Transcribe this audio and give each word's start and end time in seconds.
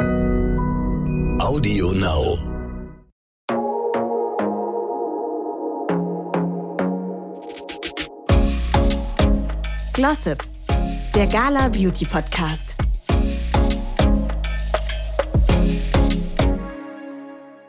Audio 0.00 1.92
Now. 1.92 2.38
Glossip, 9.92 10.42
der 11.14 11.26
Gala 11.26 11.68
Beauty 11.68 12.06
Podcast. 12.06 12.78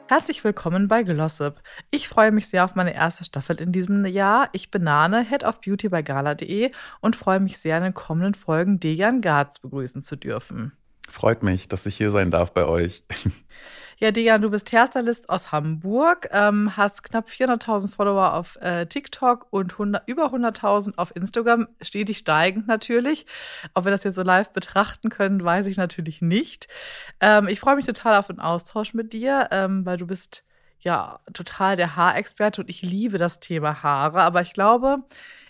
Herzlich 0.07 0.41
willkommen 0.45 0.87
bei 0.87 1.03
Glossip. 1.03 1.55
Ich 1.89 2.07
freue 2.07 2.31
mich 2.31 2.47
sehr 2.47 2.63
auf 2.63 2.75
meine 2.75 2.93
erste 2.93 3.25
Staffel 3.25 3.59
in 3.59 3.73
diesem 3.73 4.05
Jahr. 4.05 4.47
Ich 4.53 4.71
bin 4.71 4.83
Nane, 4.83 5.25
Head 5.25 5.43
of 5.43 5.59
Beauty 5.59 5.89
bei 5.89 6.01
gala.de 6.01 6.71
und 7.01 7.17
freue 7.17 7.41
mich 7.41 7.57
sehr, 7.57 7.77
in 7.79 7.83
den 7.83 7.93
kommenden 7.93 8.35
Folgen 8.35 8.79
Dejan 8.79 9.19
Garz 9.19 9.59
begrüßen 9.59 10.01
zu 10.01 10.15
dürfen. 10.15 10.71
Freut 11.11 11.43
mich, 11.43 11.67
dass 11.67 11.85
ich 11.85 11.97
hier 11.97 12.09
sein 12.09 12.31
darf 12.31 12.53
bei 12.53 12.65
euch. 12.65 13.03
Ja, 13.97 14.09
Dejan, 14.09 14.41
du 14.41 14.49
bist 14.49 14.71
Hairstylist 14.71 15.29
aus 15.29 15.51
Hamburg, 15.51 16.27
ähm, 16.31 16.75
hast 16.75 17.03
knapp 17.03 17.29
400.000 17.29 17.87
Follower 17.87 18.33
auf 18.33 18.55
äh, 18.59 18.87
TikTok 18.87 19.45
und 19.51 19.73
100, 19.73 20.07
über 20.07 20.33
100.000 20.33 20.93
auf 20.97 21.15
Instagram, 21.15 21.67
stetig 21.81 22.17
steigend 22.17 22.67
natürlich. 22.67 23.27
Ob 23.75 23.85
wir 23.85 23.91
das 23.91 24.03
jetzt 24.03 24.15
so 24.15 24.23
live 24.23 24.49
betrachten 24.53 25.09
können, 25.09 25.43
weiß 25.43 25.67
ich 25.67 25.77
natürlich 25.77 26.19
nicht. 26.19 26.67
Ähm, 27.19 27.47
ich 27.47 27.59
freue 27.59 27.75
mich 27.75 27.85
total 27.85 28.17
auf 28.17 28.25
den 28.25 28.39
Austausch 28.39 28.95
mit 28.95 29.13
dir, 29.13 29.49
ähm, 29.51 29.85
weil 29.85 29.97
du 29.97 30.07
bist 30.07 30.45
ja 30.79 31.19
total 31.31 31.75
der 31.75 31.95
Haarexperte 31.95 32.61
und 32.61 32.71
ich 32.71 32.81
liebe 32.81 33.19
das 33.19 33.39
Thema 33.39 33.83
Haare. 33.83 34.23
Aber 34.23 34.41
ich 34.41 34.53
glaube, 34.53 35.03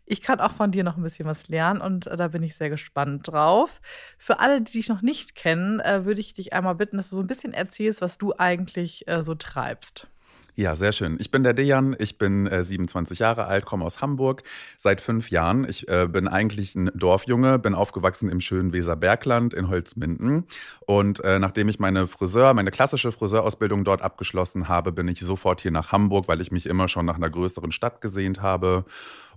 ich 0.05 0.21
kann 0.21 0.39
auch 0.39 0.51
von 0.51 0.71
dir 0.71 0.83
noch 0.83 0.97
ein 0.97 1.03
bisschen 1.03 1.25
was 1.25 1.47
lernen 1.47 1.81
und 1.81 2.07
äh, 2.07 2.17
da 2.17 2.27
bin 2.27 2.43
ich 2.43 2.55
sehr 2.55 2.69
gespannt 2.69 3.29
drauf. 3.29 3.81
Für 4.17 4.39
alle, 4.39 4.61
die 4.61 4.73
dich 4.73 4.89
noch 4.89 5.01
nicht 5.01 5.35
kennen, 5.35 5.79
äh, 5.79 6.05
würde 6.05 6.21
ich 6.21 6.33
dich 6.33 6.53
einmal 6.53 6.75
bitten, 6.75 6.97
dass 6.97 7.09
du 7.09 7.15
so 7.15 7.21
ein 7.21 7.27
bisschen 7.27 7.53
erzählst, 7.53 8.01
was 8.01 8.17
du 8.17 8.33
eigentlich 8.37 9.07
äh, 9.07 9.23
so 9.23 9.35
treibst. 9.35 10.10
Ja, 10.55 10.75
sehr 10.75 10.91
schön. 10.91 11.17
Ich 11.19 11.31
bin 11.31 11.43
der 11.43 11.53
Dejan, 11.53 11.95
ich 11.97 12.17
bin 12.17 12.45
äh, 12.45 12.61
27 12.61 13.19
Jahre 13.19 13.45
alt, 13.45 13.65
komme 13.65 13.85
aus 13.85 14.01
Hamburg 14.01 14.43
seit 14.77 14.99
fünf 14.99 15.31
Jahren. 15.31 15.67
Ich 15.67 15.87
äh, 15.87 16.07
bin 16.11 16.27
eigentlich 16.27 16.75
ein 16.75 16.91
Dorfjunge, 16.93 17.57
bin 17.57 17.73
aufgewachsen 17.73 18.29
im 18.29 18.41
schönen 18.41 18.73
Weserbergland 18.73 19.53
in 19.53 19.69
Holzminden. 19.69 20.45
Und 20.81 21.23
äh, 21.23 21.39
nachdem 21.39 21.69
ich 21.69 21.79
meine 21.79 22.05
Friseur, 22.05 22.53
meine 22.53 22.69
klassische 22.69 23.13
Friseurausbildung 23.13 23.85
dort 23.85 24.01
abgeschlossen 24.01 24.67
habe, 24.67 24.91
bin 24.91 25.07
ich 25.07 25.21
sofort 25.21 25.61
hier 25.61 25.71
nach 25.71 25.93
Hamburg, 25.93 26.27
weil 26.27 26.41
ich 26.41 26.51
mich 26.51 26.65
immer 26.65 26.89
schon 26.89 27.05
nach 27.05 27.15
einer 27.15 27.29
größeren 27.29 27.71
Stadt 27.71 28.01
gesehnt 28.01 28.41
habe 28.41 28.83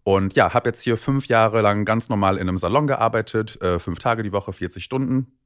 und 0.05 0.35
ja, 0.35 0.53
habe 0.53 0.69
jetzt 0.69 0.83
hier 0.83 0.99
fünf 0.99 1.27
Jahre 1.29 1.63
lang 1.63 1.85
ganz 1.85 2.11
normal 2.11 2.37
in 2.37 2.49
einem 2.49 2.59
Salon 2.59 2.87
gearbeitet, 2.87 3.61
äh, 3.63 3.79
fünf 3.79 3.99
Tage 3.99 4.23
die 4.23 4.33
Woche, 4.33 4.53
40 4.53 4.85
Stunden. 4.85 5.39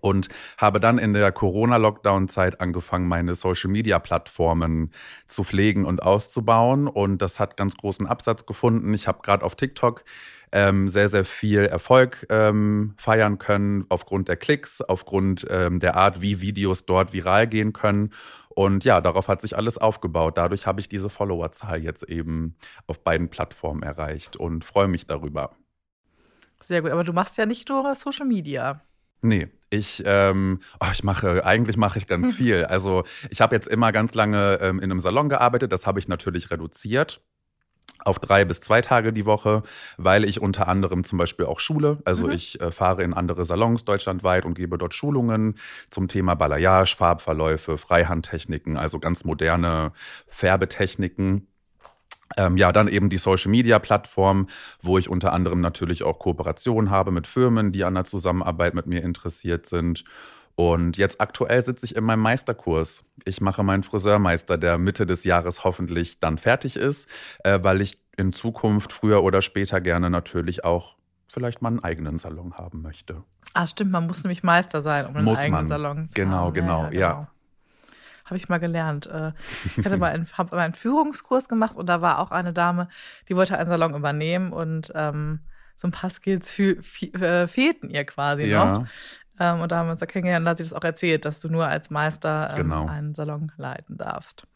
Und 0.00 0.28
habe 0.58 0.80
dann 0.80 0.98
in 0.98 1.12
der 1.12 1.32
Corona-Lockdown-Zeit 1.32 2.60
angefangen, 2.60 3.08
meine 3.08 3.34
Social-Media-Plattformen 3.34 4.92
zu 5.26 5.44
pflegen 5.44 5.84
und 5.84 6.02
auszubauen. 6.02 6.88
Und 6.88 7.18
das 7.22 7.40
hat 7.40 7.56
ganz 7.56 7.76
großen 7.76 8.06
Absatz 8.06 8.46
gefunden. 8.46 8.94
Ich 8.94 9.08
habe 9.08 9.20
gerade 9.22 9.44
auf 9.44 9.54
TikTok 9.54 10.04
ähm, 10.52 10.88
sehr, 10.88 11.08
sehr 11.08 11.24
viel 11.24 11.60
Erfolg 11.60 12.26
ähm, 12.30 12.94
feiern 12.96 13.38
können, 13.38 13.84
aufgrund 13.88 14.28
der 14.28 14.36
Klicks, 14.36 14.80
aufgrund 14.80 15.46
ähm, 15.50 15.80
der 15.80 15.96
Art, 15.96 16.22
wie 16.22 16.40
Videos 16.40 16.86
dort 16.86 17.12
viral 17.12 17.46
gehen 17.46 17.72
können. 17.72 18.12
Und 18.48 18.84
ja, 18.84 19.02
darauf 19.02 19.28
hat 19.28 19.42
sich 19.42 19.56
alles 19.56 19.76
aufgebaut. 19.76 20.38
Dadurch 20.38 20.66
habe 20.66 20.80
ich 20.80 20.88
diese 20.88 21.10
Followerzahl 21.10 21.82
jetzt 21.82 22.04
eben 22.04 22.56
auf 22.86 23.04
beiden 23.04 23.28
Plattformen 23.28 23.82
erreicht 23.82 24.36
und 24.36 24.64
freue 24.64 24.88
mich 24.88 25.06
darüber. 25.06 25.50
Sehr 26.62 26.80
gut, 26.80 26.90
aber 26.90 27.04
du 27.04 27.12
machst 27.12 27.36
ja 27.36 27.44
nicht 27.44 27.68
nur 27.68 27.94
Social 27.94 28.26
Media. 28.26 28.80
Nee, 29.22 29.48
ich, 29.70 30.02
ähm, 30.06 30.60
oh, 30.80 30.86
ich 30.92 31.02
mache, 31.04 31.44
eigentlich 31.44 31.76
mache 31.76 31.98
ich 31.98 32.06
ganz 32.06 32.34
viel. 32.36 32.64
Also 32.64 33.04
ich 33.30 33.40
habe 33.40 33.54
jetzt 33.54 33.68
immer 33.68 33.92
ganz 33.92 34.14
lange 34.14 34.58
ähm, 34.60 34.78
in 34.78 34.90
einem 34.90 35.00
Salon 35.00 35.28
gearbeitet, 35.28 35.72
das 35.72 35.86
habe 35.86 35.98
ich 35.98 36.08
natürlich 36.08 36.50
reduziert 36.50 37.20
auf 38.04 38.18
drei 38.18 38.44
bis 38.44 38.60
zwei 38.60 38.80
Tage 38.80 39.12
die 39.12 39.26
Woche, 39.26 39.62
weil 39.96 40.24
ich 40.24 40.40
unter 40.40 40.68
anderem 40.68 41.04
zum 41.04 41.18
Beispiel 41.18 41.46
auch 41.46 41.58
schule. 41.58 41.98
Also 42.04 42.26
mhm. 42.26 42.32
ich 42.32 42.60
äh, 42.60 42.70
fahre 42.70 43.02
in 43.02 43.14
andere 43.14 43.44
Salons 43.44 43.84
deutschlandweit 43.84 44.44
und 44.44 44.54
gebe 44.54 44.78
dort 44.78 44.94
Schulungen 44.94 45.56
zum 45.90 46.08
Thema 46.08 46.34
Balayage, 46.34 46.96
Farbverläufe, 46.96 47.78
Freihandtechniken, 47.78 48.76
also 48.76 48.98
ganz 48.98 49.24
moderne 49.24 49.92
Färbetechniken. 50.28 51.48
Ähm, 52.36 52.56
ja, 52.56 52.72
dann 52.72 52.88
eben 52.88 53.08
die 53.08 53.18
Social 53.18 53.50
Media 53.50 53.78
Plattform, 53.78 54.48
wo 54.82 54.98
ich 54.98 55.08
unter 55.08 55.32
anderem 55.32 55.60
natürlich 55.60 56.02
auch 56.02 56.18
Kooperationen 56.18 56.90
habe 56.90 57.10
mit 57.10 57.26
Firmen, 57.26 57.72
die 57.72 57.84
an 57.84 57.94
der 57.94 58.04
Zusammenarbeit 58.04 58.74
mit 58.74 58.86
mir 58.86 59.02
interessiert 59.02 59.66
sind. 59.66 60.04
Und 60.56 60.96
jetzt 60.96 61.20
aktuell 61.20 61.62
sitze 61.62 61.84
ich 61.84 61.96
in 61.96 62.04
meinem 62.04 62.22
Meisterkurs. 62.22 63.04
Ich 63.26 63.40
mache 63.42 63.62
meinen 63.62 63.82
Friseurmeister, 63.82 64.56
der 64.56 64.78
Mitte 64.78 65.04
des 65.04 65.22
Jahres 65.24 65.64
hoffentlich 65.64 66.18
dann 66.18 66.38
fertig 66.38 66.76
ist, 66.76 67.08
äh, 67.44 67.58
weil 67.62 67.82
ich 67.82 68.00
in 68.16 68.32
Zukunft 68.32 68.92
früher 68.92 69.22
oder 69.22 69.42
später 69.42 69.82
gerne 69.82 70.08
natürlich 70.08 70.64
auch 70.64 70.96
vielleicht 71.28 71.60
mal 71.60 71.68
einen 71.68 71.84
eigenen 71.84 72.18
Salon 72.18 72.54
haben 72.54 72.80
möchte. 72.80 73.22
Ah, 73.52 73.66
stimmt, 73.66 73.90
man 73.92 74.06
muss 74.06 74.24
nämlich 74.24 74.42
Meister 74.42 74.80
sein, 74.80 75.06
um 75.06 75.16
einen 75.16 75.24
muss 75.26 75.38
eigenen 75.38 75.52
man. 75.52 75.68
Salon 75.68 76.08
zu 76.08 76.14
genau, 76.14 76.36
haben. 76.36 76.54
Genau, 76.54 76.82
ja, 76.84 76.88
genau, 76.88 77.00
ja. 77.00 77.12
Genau. 77.12 77.28
Habe 78.26 78.36
ich 78.36 78.48
mal 78.48 78.58
gelernt. 78.58 79.06
Äh, 79.06 79.32
ich 79.76 79.84
hatte 79.84 79.96
mal 79.96 80.12
einen, 80.12 80.26
hab 80.36 80.52
mal 80.52 80.58
einen 80.58 80.74
Führungskurs 80.74 81.48
gemacht 81.48 81.76
und 81.76 81.86
da 81.86 82.02
war 82.02 82.18
auch 82.18 82.30
eine 82.30 82.52
Dame, 82.52 82.88
die 83.28 83.36
wollte 83.36 83.56
einen 83.56 83.68
Salon 83.70 83.94
übernehmen 83.94 84.52
und 84.52 84.92
ähm, 84.94 85.40
so 85.76 85.88
ein 85.88 85.92
paar 85.92 86.10
Skills 86.10 86.58
äh, 86.58 87.46
fehlten 87.46 87.90
ihr 87.90 88.04
quasi 88.04 88.44
ja. 88.44 88.78
noch. 88.78 88.86
Ähm, 89.38 89.60
und 89.60 89.72
da 89.72 89.78
haben 89.78 89.86
wir 89.86 89.92
uns 89.92 90.00
da 90.00 90.06
kennengelernt 90.06 90.42
und 90.42 90.44
da 90.46 90.50
hat 90.52 90.58
sie 90.58 90.64
das 90.64 90.72
auch 90.72 90.84
erzählt, 90.84 91.24
dass 91.24 91.40
du 91.40 91.48
nur 91.48 91.66
als 91.66 91.90
Meister 91.90 92.48
ähm, 92.50 92.56
genau. 92.56 92.86
einen 92.86 93.14
Salon 93.14 93.52
leiten 93.56 93.96
darfst. 93.96 94.46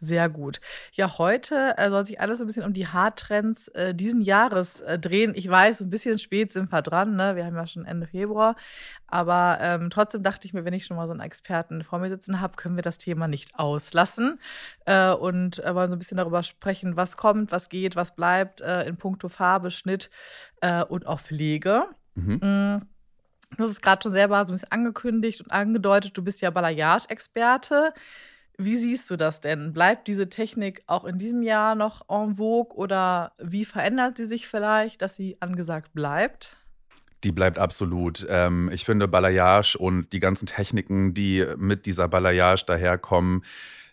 Sehr 0.00 0.28
gut. 0.28 0.60
Ja, 0.92 1.18
heute 1.18 1.74
äh, 1.78 1.88
soll 1.88 2.06
sich 2.06 2.20
alles 2.20 2.38
so 2.38 2.44
ein 2.44 2.46
bisschen 2.46 2.64
um 2.64 2.72
die 2.72 2.86
Haartrends 2.86 3.68
äh, 3.68 3.94
diesen 3.94 4.20
Jahres 4.20 4.80
äh, 4.82 4.98
drehen. 4.98 5.32
Ich 5.34 5.48
weiß, 5.48 5.78
so 5.78 5.84
ein 5.84 5.90
bisschen 5.90 6.18
spät 6.18 6.52
sind 6.52 6.70
wir 6.70 6.82
dran, 6.82 7.16
ne? 7.16 7.36
Wir 7.36 7.46
haben 7.46 7.56
ja 7.56 7.66
schon 7.66 7.86
Ende 7.86 8.06
Februar. 8.06 8.56
Aber 9.06 9.58
ähm, 9.60 9.90
trotzdem 9.90 10.22
dachte 10.22 10.46
ich 10.46 10.54
mir, 10.54 10.64
wenn 10.64 10.74
ich 10.74 10.84
schon 10.86 10.96
mal 10.96 11.06
so 11.06 11.12
einen 11.12 11.20
Experten 11.20 11.82
vor 11.82 11.98
mir 11.98 12.10
sitzen 12.10 12.40
habe, 12.40 12.56
können 12.56 12.76
wir 12.76 12.82
das 12.82 12.98
Thema 12.98 13.28
nicht 13.28 13.58
auslassen. 13.58 14.38
Äh, 14.84 15.12
und 15.12 15.64
äh, 15.64 15.74
wollen 15.74 15.88
so 15.88 15.96
ein 15.96 15.98
bisschen 15.98 16.18
darüber 16.18 16.42
sprechen, 16.42 16.96
was 16.96 17.16
kommt, 17.16 17.52
was 17.52 17.68
geht, 17.68 17.96
was 17.96 18.14
bleibt 18.14 18.60
äh, 18.60 18.84
in 18.84 18.96
puncto 18.96 19.28
Farbe, 19.28 19.70
Schnitt 19.70 20.10
und 20.88 21.06
auch 21.06 21.20
Pflege. 21.20 21.84
Mhm. 22.14 22.40
Mhm. 22.42 22.80
Du 23.56 23.62
hast 23.62 23.70
es 23.70 23.80
gerade 23.80 24.02
schon 24.02 24.12
selber 24.12 24.44
so 24.46 24.52
ein 24.52 24.56
bisschen 24.56 24.72
angekündigt 24.72 25.40
und 25.40 25.50
angedeutet, 25.50 26.16
du 26.16 26.22
bist 26.22 26.40
ja 26.40 26.50
Balayage-Experte. 26.50 27.92
Wie 28.56 28.76
siehst 28.76 29.10
du 29.10 29.16
das 29.16 29.40
denn? 29.40 29.72
Bleibt 29.72 30.06
diese 30.06 30.28
Technik 30.28 30.82
auch 30.86 31.04
in 31.04 31.18
diesem 31.18 31.42
Jahr 31.42 31.74
noch 31.74 32.08
en 32.08 32.36
vogue 32.36 32.76
oder 32.76 33.32
wie 33.38 33.64
verändert 33.64 34.16
sie 34.16 34.26
sich 34.26 34.46
vielleicht, 34.46 35.02
dass 35.02 35.16
sie 35.16 35.36
angesagt 35.40 35.92
bleibt? 35.92 36.56
Die 37.24 37.32
bleibt 37.32 37.58
absolut. 37.58 38.24
Ähm, 38.28 38.70
ich 38.72 38.84
finde 38.84 39.08
Balayage 39.08 39.76
und 39.76 40.12
die 40.12 40.20
ganzen 40.20 40.46
Techniken, 40.46 41.14
die 41.14 41.44
mit 41.56 41.86
dieser 41.86 42.06
Balayage 42.06 42.64
daherkommen, 42.66 43.42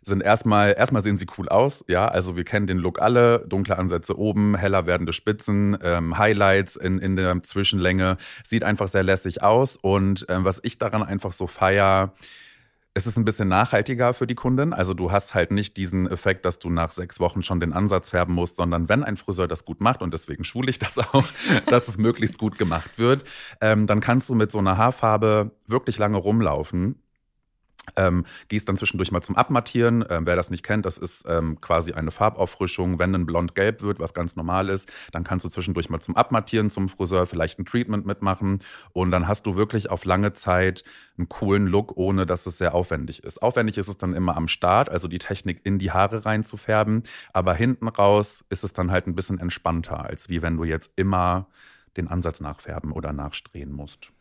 sind 0.03 0.21
erstmal, 0.21 0.73
erstmal 0.77 1.03
sehen 1.03 1.17
sie 1.17 1.27
cool 1.37 1.47
aus, 1.47 1.85
ja. 1.87 2.07
Also 2.07 2.35
wir 2.35 2.43
kennen 2.43 2.65
den 2.65 2.77
Look 2.77 3.01
alle, 3.01 3.45
dunkle 3.47 3.77
Ansätze 3.77 4.17
oben, 4.17 4.55
heller 4.55 4.87
werdende 4.87 5.13
Spitzen, 5.13 5.77
ähm, 5.83 6.17
Highlights 6.17 6.75
in, 6.75 6.97
in 6.99 7.15
der 7.15 7.43
Zwischenlänge. 7.43 8.17
Sieht 8.47 8.63
einfach 8.63 8.87
sehr 8.87 9.03
lässig 9.03 9.43
aus. 9.43 9.77
Und 9.77 10.25
ähm, 10.29 10.43
was 10.43 10.59
ich 10.63 10.79
daran 10.79 11.03
einfach 11.03 11.33
so 11.33 11.45
feier, 11.45 12.13
es 12.93 13.07
ist 13.07 13.17
ein 13.17 13.23
bisschen 13.23 13.47
nachhaltiger 13.47 14.13
für 14.13 14.27
die 14.27 14.35
Kunden. 14.35 14.73
Also 14.73 14.93
du 14.93 15.11
hast 15.11 15.33
halt 15.33 15.51
nicht 15.51 15.77
diesen 15.77 16.09
Effekt, 16.09 16.45
dass 16.45 16.59
du 16.59 16.69
nach 16.69 16.91
sechs 16.91 17.19
Wochen 17.19 17.41
schon 17.41 17.59
den 17.59 17.71
Ansatz 17.71 18.09
färben 18.09 18.35
musst, 18.35 18.57
sondern 18.57 18.89
wenn 18.89 19.03
ein 19.03 19.17
Friseur 19.17 19.47
das 19.47 19.63
gut 19.65 19.79
macht, 19.79 20.01
und 20.01 20.13
deswegen 20.13 20.43
schule 20.43 20.69
ich 20.69 20.79
das 20.79 20.97
auch, 20.97 21.25
dass 21.67 21.87
es 21.87 21.97
möglichst 21.97 22.37
gut 22.37 22.57
gemacht 22.57 22.97
wird, 22.97 23.23
ähm, 23.61 23.87
dann 23.87 24.01
kannst 24.01 24.27
du 24.29 24.35
mit 24.35 24.51
so 24.51 24.59
einer 24.59 24.77
Haarfarbe 24.77 25.51
wirklich 25.67 25.99
lange 25.99 26.17
rumlaufen 26.17 27.00
ähm, 27.95 28.25
gießt 28.49 28.67
dann 28.67 28.77
zwischendurch 28.77 29.11
mal 29.11 29.21
zum 29.21 29.35
Abmattieren. 29.35 30.05
Ähm, 30.09 30.25
wer 30.25 30.35
das 30.35 30.49
nicht 30.49 30.63
kennt, 30.63 30.85
das 30.85 30.97
ist 30.97 31.25
ähm, 31.27 31.59
quasi 31.61 31.93
eine 31.93 32.11
Farbauffrischung. 32.11 32.99
Wenn 32.99 33.13
ein 33.15 33.25
blond-gelb 33.25 33.81
wird, 33.81 33.99
was 33.99 34.13
ganz 34.13 34.35
normal 34.35 34.69
ist, 34.69 34.91
dann 35.11 35.23
kannst 35.23 35.45
du 35.45 35.49
zwischendurch 35.49 35.89
mal 35.89 35.99
zum 35.99 36.15
Abmattieren 36.15 36.69
zum 36.69 36.89
Friseur 36.89 37.25
vielleicht 37.25 37.59
ein 37.59 37.65
Treatment 37.65 38.05
mitmachen. 38.05 38.59
Und 38.93 39.11
dann 39.11 39.27
hast 39.27 39.45
du 39.45 39.55
wirklich 39.55 39.89
auf 39.89 40.05
lange 40.05 40.33
Zeit 40.33 40.83
einen 41.17 41.29
coolen 41.29 41.67
Look, 41.67 41.95
ohne 41.97 42.25
dass 42.25 42.45
es 42.45 42.57
sehr 42.57 42.73
aufwendig 42.73 43.23
ist. 43.23 43.41
Aufwendig 43.41 43.77
ist 43.77 43.87
es 43.87 43.97
dann 43.97 44.13
immer 44.13 44.35
am 44.35 44.47
Start, 44.47 44.89
also 44.89 45.07
die 45.07 45.19
Technik 45.19 45.61
in 45.63 45.79
die 45.79 45.91
Haare 45.91 46.25
reinzufärben. 46.25 47.03
Aber 47.33 47.53
hinten 47.53 47.87
raus 47.87 48.43
ist 48.49 48.63
es 48.63 48.73
dann 48.73 48.91
halt 48.91 49.07
ein 49.07 49.15
bisschen 49.15 49.39
entspannter, 49.39 50.03
als 50.05 50.29
wie 50.29 50.41
wenn 50.41 50.57
du 50.57 50.63
jetzt 50.63 50.91
immer 50.95 51.47
den 51.97 52.07
Ansatz 52.07 52.39
nachfärben 52.41 52.91
oder 52.91 53.13
nachstrehen 53.13 53.71
musst. 53.71 54.11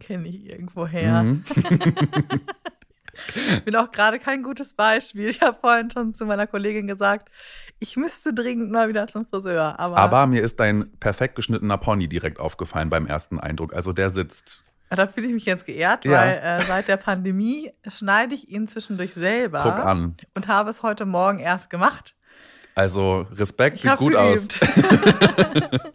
Kenne 0.00 0.28
ich 0.28 0.46
irgendwo 0.46 0.86
her. 0.86 1.24
Mhm. 3.34 3.64
bin 3.64 3.76
auch 3.76 3.90
gerade 3.90 4.18
kein 4.18 4.42
gutes 4.42 4.74
Beispiel. 4.74 5.28
Ich 5.28 5.40
habe 5.40 5.56
vorhin 5.60 5.90
schon 5.90 6.14
zu 6.14 6.24
meiner 6.26 6.46
Kollegin 6.46 6.86
gesagt, 6.86 7.30
ich 7.78 7.96
müsste 7.96 8.32
dringend 8.34 8.70
mal 8.70 8.88
wieder 8.88 9.06
zum 9.08 9.26
Friseur. 9.26 9.78
Aber, 9.78 9.96
aber 9.96 10.26
mir 10.26 10.42
ist 10.42 10.60
dein 10.60 10.90
perfekt 10.98 11.34
geschnittener 11.36 11.78
Pony 11.78 12.08
direkt 12.08 12.38
aufgefallen 12.40 12.90
beim 12.90 13.06
ersten 13.06 13.38
Eindruck. 13.40 13.74
Also 13.74 13.92
der 13.92 14.10
sitzt. 14.10 14.62
Da 14.90 15.06
fühle 15.06 15.28
ich 15.28 15.32
mich 15.32 15.44
jetzt 15.44 15.66
geehrt, 15.66 16.04
Ja. 16.04 16.12
weil 16.12 16.38
äh, 16.38 16.62
seit 16.62 16.88
der 16.88 16.96
Pandemie 16.96 17.70
schneide 17.86 18.34
ich 18.34 18.48
ihn 18.48 18.66
zwischendurch 18.66 19.14
selber. 19.14 19.60
Guck 19.62 19.78
an. 19.84 20.16
Und 20.34 20.48
habe 20.48 20.68
es 20.70 20.82
heute 20.82 21.06
Morgen 21.06 21.38
erst 21.38 21.70
gemacht. 21.70 22.16
Also 22.80 23.26
Respekt, 23.32 23.76
Ich 23.76 23.82
sieht 23.82 23.96
gut 23.98 24.16
aus. 24.16 24.48
geübt. 24.48 24.58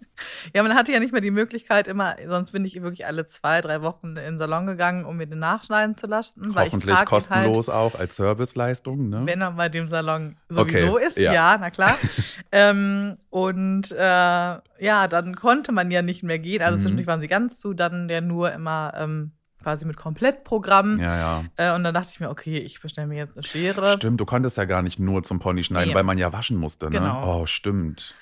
ja, 0.53 0.61
man 0.61 0.75
hatte 0.75 0.91
ja 0.91 0.99
nicht 0.99 1.11
mehr 1.13 1.21
die 1.21 1.31
Möglichkeit, 1.31 1.87
immer, 1.87 2.15
sonst 2.27 2.51
bin 2.51 2.63
ich 2.63 2.79
wirklich 2.79 3.07
alle 3.07 3.25
zwei, 3.25 3.59
drei 3.61 3.81
Wochen 3.81 4.09
in 4.09 4.15
den 4.17 4.37
Salon 4.37 4.67
gegangen, 4.67 5.03
um 5.03 5.17
mir 5.17 5.25
den 5.25 5.39
nachschneiden 5.39 5.95
zu 5.95 6.05
lassen. 6.05 6.53
Hoffentlich 6.53 6.99
ihn 6.99 7.05
kostenlos 7.05 7.69
auch 7.69 7.95
als 7.95 8.17
Serviceleistung. 8.17 9.09
Ne? 9.09 9.17
Halt, 9.17 9.27
wenn 9.27 9.41
er 9.41 9.51
bei 9.53 9.67
dem 9.67 9.87
Salon 9.87 10.37
sowieso 10.47 10.93
Okay, 10.97 11.07
ist, 11.07 11.17
ja. 11.17 11.33
ja, 11.33 11.57
na 11.59 11.71
klar. 11.71 11.97
ähm, 12.51 13.17
und 13.31 13.91
äh, 13.91 13.97
ja, 13.97 15.07
dann 15.09 15.35
konnte 15.35 15.71
man 15.71 15.89
ja 15.89 16.03
nicht 16.03 16.21
mehr 16.21 16.37
gehen. 16.37 16.61
Also 16.61 16.75
Mhm. 16.77 16.81
zwischendurch 16.81 17.07
waren 17.07 17.21
sie 17.21 17.27
ganz 17.27 17.59
zu, 17.59 17.73
dann 17.73 18.09
ja 18.09 18.21
nur 18.21 18.51
immer 18.51 18.93
ähm, 18.95 19.31
quasi 19.65 19.85
mit 19.87 19.97
Komplettprogramm. 19.97 20.99
ja, 20.99 21.17
ja. 21.17 21.43
Äh, 21.55 21.75
und 21.75 21.83
dann 21.83 21.93
dachte 21.95 22.09
ich 22.13 22.19
mir, 22.19 22.29
okay, 22.29 22.59
ich 22.59 22.79
bestelle 22.81 23.07
mir 23.07 23.17
jetzt 23.17 23.35
eine 23.35 23.41
Schere. 23.43 23.93
Stimmt, 23.93 24.19
du 24.19 24.25
konntest 24.27 24.57
ja 24.57 24.65
gar 24.65 24.83
nicht 24.83 24.99
nur 24.99 25.23
zum 25.23 25.39
Pony 25.39 25.63
schneiden, 25.63 25.89
Nee. 25.89 25.95
weil 25.95 26.03
man 26.03 26.19
ja 26.19 26.31
waschen 26.31 26.57
musste. 26.57 26.85
Ne? 26.85 26.91
Genau. 26.99 27.41
Oh, 27.41 27.45
stimmt. 27.47 28.13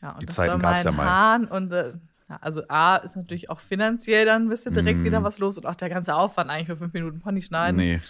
Ja, 0.00 0.12
und 0.12 0.22
Die 0.22 0.26
das 0.26 0.36
Zeiten 0.36 0.62
war 0.62 0.72
gab's 0.72 0.84
ja 0.84 0.92
mal. 0.92 1.04
Haaren 1.06 1.44
und 1.48 1.70
äh, 1.72 1.92
ja, 2.30 2.38
also 2.40 2.62
A 2.68 2.96
ist 2.96 3.14
natürlich 3.14 3.50
auch 3.50 3.60
finanziell 3.60 4.24
dann 4.24 4.44
ein 4.44 4.48
bisschen 4.48 4.72
direkt 4.72 5.00
Mm. 5.00 5.04
wieder 5.04 5.22
was 5.22 5.38
los 5.38 5.58
und 5.58 5.66
auch 5.66 5.76
der 5.76 5.90
ganze 5.90 6.14
Aufwand 6.14 6.48
eigentlich 6.50 6.66
für 6.68 6.76
fünf 6.78 6.94
Minuten 6.94 7.20
Pony 7.20 7.42
schneiden. 7.42 7.76
Nee. 7.76 8.00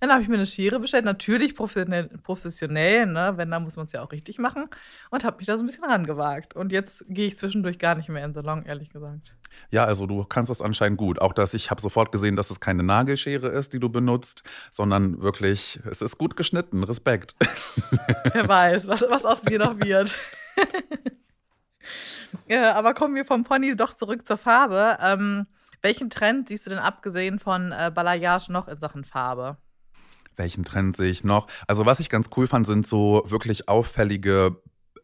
Dann 0.00 0.10
habe 0.12 0.20
ich 0.20 0.28
mir 0.28 0.34
eine 0.34 0.44
Schere 0.46 0.80
bestellt, 0.80 1.06
natürlich 1.06 1.56
professionell, 1.56 2.08
professionell 2.22 3.06
ne? 3.06 3.32
wenn, 3.36 3.50
dann 3.50 3.62
muss 3.62 3.76
man 3.76 3.86
es 3.86 3.92
ja 3.92 4.02
auch 4.02 4.12
richtig 4.12 4.38
machen 4.38 4.66
und 5.10 5.24
habe 5.24 5.38
mich 5.38 5.46
da 5.46 5.56
so 5.56 5.64
ein 5.64 5.66
bisschen 5.66 5.84
rangewagt. 5.84 6.54
Und 6.54 6.72
jetzt 6.72 7.06
gehe 7.08 7.26
ich 7.26 7.38
zwischendurch 7.38 7.78
gar 7.78 7.94
nicht 7.94 8.08
mehr 8.10 8.22
in 8.22 8.30
den 8.30 8.34
Salon, 8.34 8.66
ehrlich 8.66 8.90
gesagt. 8.90 9.32
Ja, 9.70 9.84
also 9.84 10.06
du 10.06 10.24
kannst 10.24 10.50
das 10.50 10.62
anscheinend 10.62 10.98
gut. 10.98 11.20
Auch 11.20 11.32
dass 11.32 11.54
ich 11.54 11.70
habe 11.70 11.80
sofort 11.80 12.12
gesehen, 12.12 12.36
dass 12.36 12.50
es 12.50 12.60
keine 12.60 12.82
Nagelschere 12.82 13.48
ist, 13.48 13.72
die 13.72 13.80
du 13.80 13.88
benutzt, 13.88 14.42
sondern 14.70 15.20
wirklich, 15.20 15.80
es 15.90 16.02
ist 16.02 16.18
gut 16.18 16.36
geschnitten. 16.36 16.84
Respekt. 16.84 17.34
Wer 18.32 18.48
weiß, 18.48 18.86
was, 18.86 19.04
was 19.08 19.24
aus 19.24 19.42
mir 19.44 19.58
noch 19.58 19.78
wird. 19.80 20.14
ja, 22.48 22.74
aber 22.76 22.94
kommen 22.94 23.14
wir 23.14 23.24
vom 23.24 23.44
Pony 23.44 23.76
doch 23.76 23.94
zurück 23.94 24.26
zur 24.26 24.38
Farbe. 24.38 24.98
Ähm, 25.00 25.46
welchen 25.82 26.08
Trend 26.08 26.48
siehst 26.48 26.66
du 26.66 26.70
denn 26.70 26.78
abgesehen 26.78 27.38
von 27.38 27.72
äh, 27.72 27.90
Balayage 27.94 28.50
noch 28.50 28.68
in 28.68 28.78
Sachen 28.78 29.04
Farbe? 29.04 29.58
Welchen 30.36 30.64
Trend 30.64 30.96
sehe 30.96 31.10
ich 31.10 31.24
noch? 31.24 31.46
Also, 31.68 31.86
was 31.86 32.00
ich 32.00 32.08
ganz 32.08 32.30
cool 32.36 32.46
fand, 32.46 32.66
sind 32.66 32.86
so 32.86 33.22
wirklich 33.26 33.68
auffällige 33.68 34.60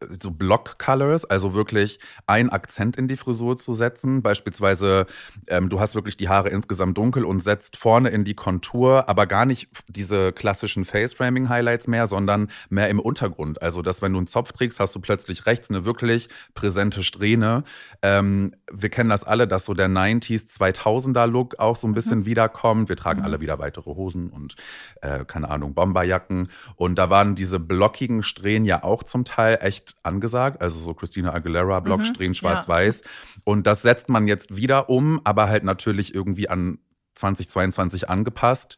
so 0.09 0.31
Block-Colors, 0.31 1.25
also 1.25 1.53
wirklich 1.53 1.99
einen 2.27 2.49
Akzent 2.49 2.95
in 2.95 3.07
die 3.07 3.17
Frisur 3.17 3.57
zu 3.57 3.73
setzen. 3.73 4.21
Beispielsweise, 4.21 5.05
ähm, 5.47 5.69
du 5.69 5.79
hast 5.79 5.95
wirklich 5.95 6.17
die 6.17 6.29
Haare 6.29 6.49
insgesamt 6.49 6.97
dunkel 6.97 7.25
und 7.25 7.41
setzt 7.41 7.77
vorne 7.77 8.09
in 8.09 8.23
die 8.23 8.33
Kontur, 8.33 9.07
aber 9.09 9.27
gar 9.27 9.45
nicht 9.45 9.69
diese 9.87 10.31
klassischen 10.31 10.85
Face-Framing-Highlights 10.85 11.87
mehr, 11.87 12.07
sondern 12.07 12.49
mehr 12.69 12.89
im 12.89 12.99
Untergrund. 12.99 13.61
Also, 13.61 13.81
dass 13.81 14.01
wenn 14.01 14.13
du 14.13 14.19
einen 14.19 14.27
Zopf 14.27 14.51
trägst, 14.51 14.79
hast 14.79 14.95
du 14.95 14.99
plötzlich 14.99 15.45
rechts 15.45 15.69
eine 15.69 15.85
wirklich 15.85 16.29
präsente 16.53 17.03
Strähne. 17.03 17.63
Ähm, 18.01 18.55
wir 18.71 18.89
kennen 18.89 19.09
das 19.09 19.23
alle, 19.23 19.47
dass 19.47 19.65
so 19.65 19.73
der 19.73 19.87
90s, 19.89 20.47
2000er-Look 20.47 21.59
auch 21.59 21.75
so 21.75 21.87
ein 21.87 21.93
bisschen 21.93 22.25
wiederkommt. 22.25 22.89
Wir 22.89 22.97
tragen 22.97 23.19
Mhm. 23.19 23.25
alle 23.25 23.41
wieder 23.41 23.59
weitere 23.59 23.91
Hosen 23.91 24.29
und, 24.29 24.55
äh, 25.01 25.25
keine 25.25 25.49
Ahnung, 25.49 25.73
Bomberjacken. 25.73 26.49
Und 26.75 26.95
da 26.97 27.09
waren 27.09 27.35
diese 27.35 27.59
blockigen 27.59 28.23
Strähnen 28.23 28.65
ja 28.65 28.83
auch 28.83 29.03
zum 29.03 29.25
Teil 29.25 29.59
echt 29.61 29.90
angesagt. 30.03 30.61
Also 30.61 30.79
so 30.79 30.93
Christina 30.93 31.33
Aguilera, 31.33 31.79
Blocksträhnen, 31.79 32.29
Mhm, 32.31 32.33
ja. 32.33 32.39
schwarz-weiß. 32.39 33.01
Und 33.43 33.67
das 33.67 33.81
setzt 33.81 34.09
man 34.09 34.27
jetzt 34.27 34.55
wieder 34.55 34.89
um, 34.89 35.21
aber 35.23 35.47
halt 35.49 35.63
natürlich 35.63 36.13
irgendwie 36.15 36.49
an 36.49 36.79
2022 37.15 38.09
angepasst. 38.09 38.77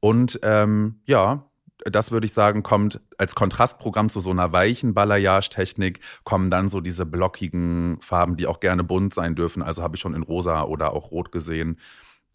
Und 0.00 0.38
ähm, 0.42 1.00
ja, 1.06 1.48
das 1.84 2.12
würde 2.12 2.26
ich 2.26 2.32
sagen, 2.32 2.62
kommt 2.62 3.00
als 3.18 3.34
Kontrastprogramm 3.34 4.08
zu 4.08 4.20
so 4.20 4.30
einer 4.30 4.52
weichen 4.52 4.94
Balayage-Technik, 4.94 6.00
kommen 6.22 6.48
dann 6.48 6.68
so 6.68 6.80
diese 6.80 7.04
blockigen 7.04 7.98
Farben, 8.02 8.36
die 8.36 8.46
auch 8.46 8.60
gerne 8.60 8.84
bunt 8.84 9.14
sein 9.14 9.34
dürfen. 9.34 9.62
Also 9.62 9.82
habe 9.82 9.96
ich 9.96 10.00
schon 10.00 10.14
in 10.14 10.22
rosa 10.22 10.62
oder 10.62 10.92
auch 10.92 11.10
rot 11.10 11.32
gesehen. 11.32 11.78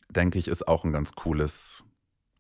Denke 0.10 0.38
ich, 0.38 0.48
ist 0.50 0.68
auch 0.68 0.84
ein 0.84 0.92
ganz 0.92 1.14
cooles 1.14 1.84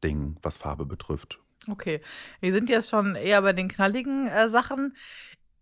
Ding, 0.03 0.37
was 0.41 0.57
Farbe 0.57 0.85
betrifft. 0.85 1.39
Okay, 1.69 2.01
wir 2.39 2.53
sind 2.53 2.69
jetzt 2.69 2.89
schon 2.89 3.15
eher 3.15 3.41
bei 3.41 3.51
den 3.53 3.67
knalligen 3.67 4.27
äh, 4.27 4.47
Sachen. 4.49 4.95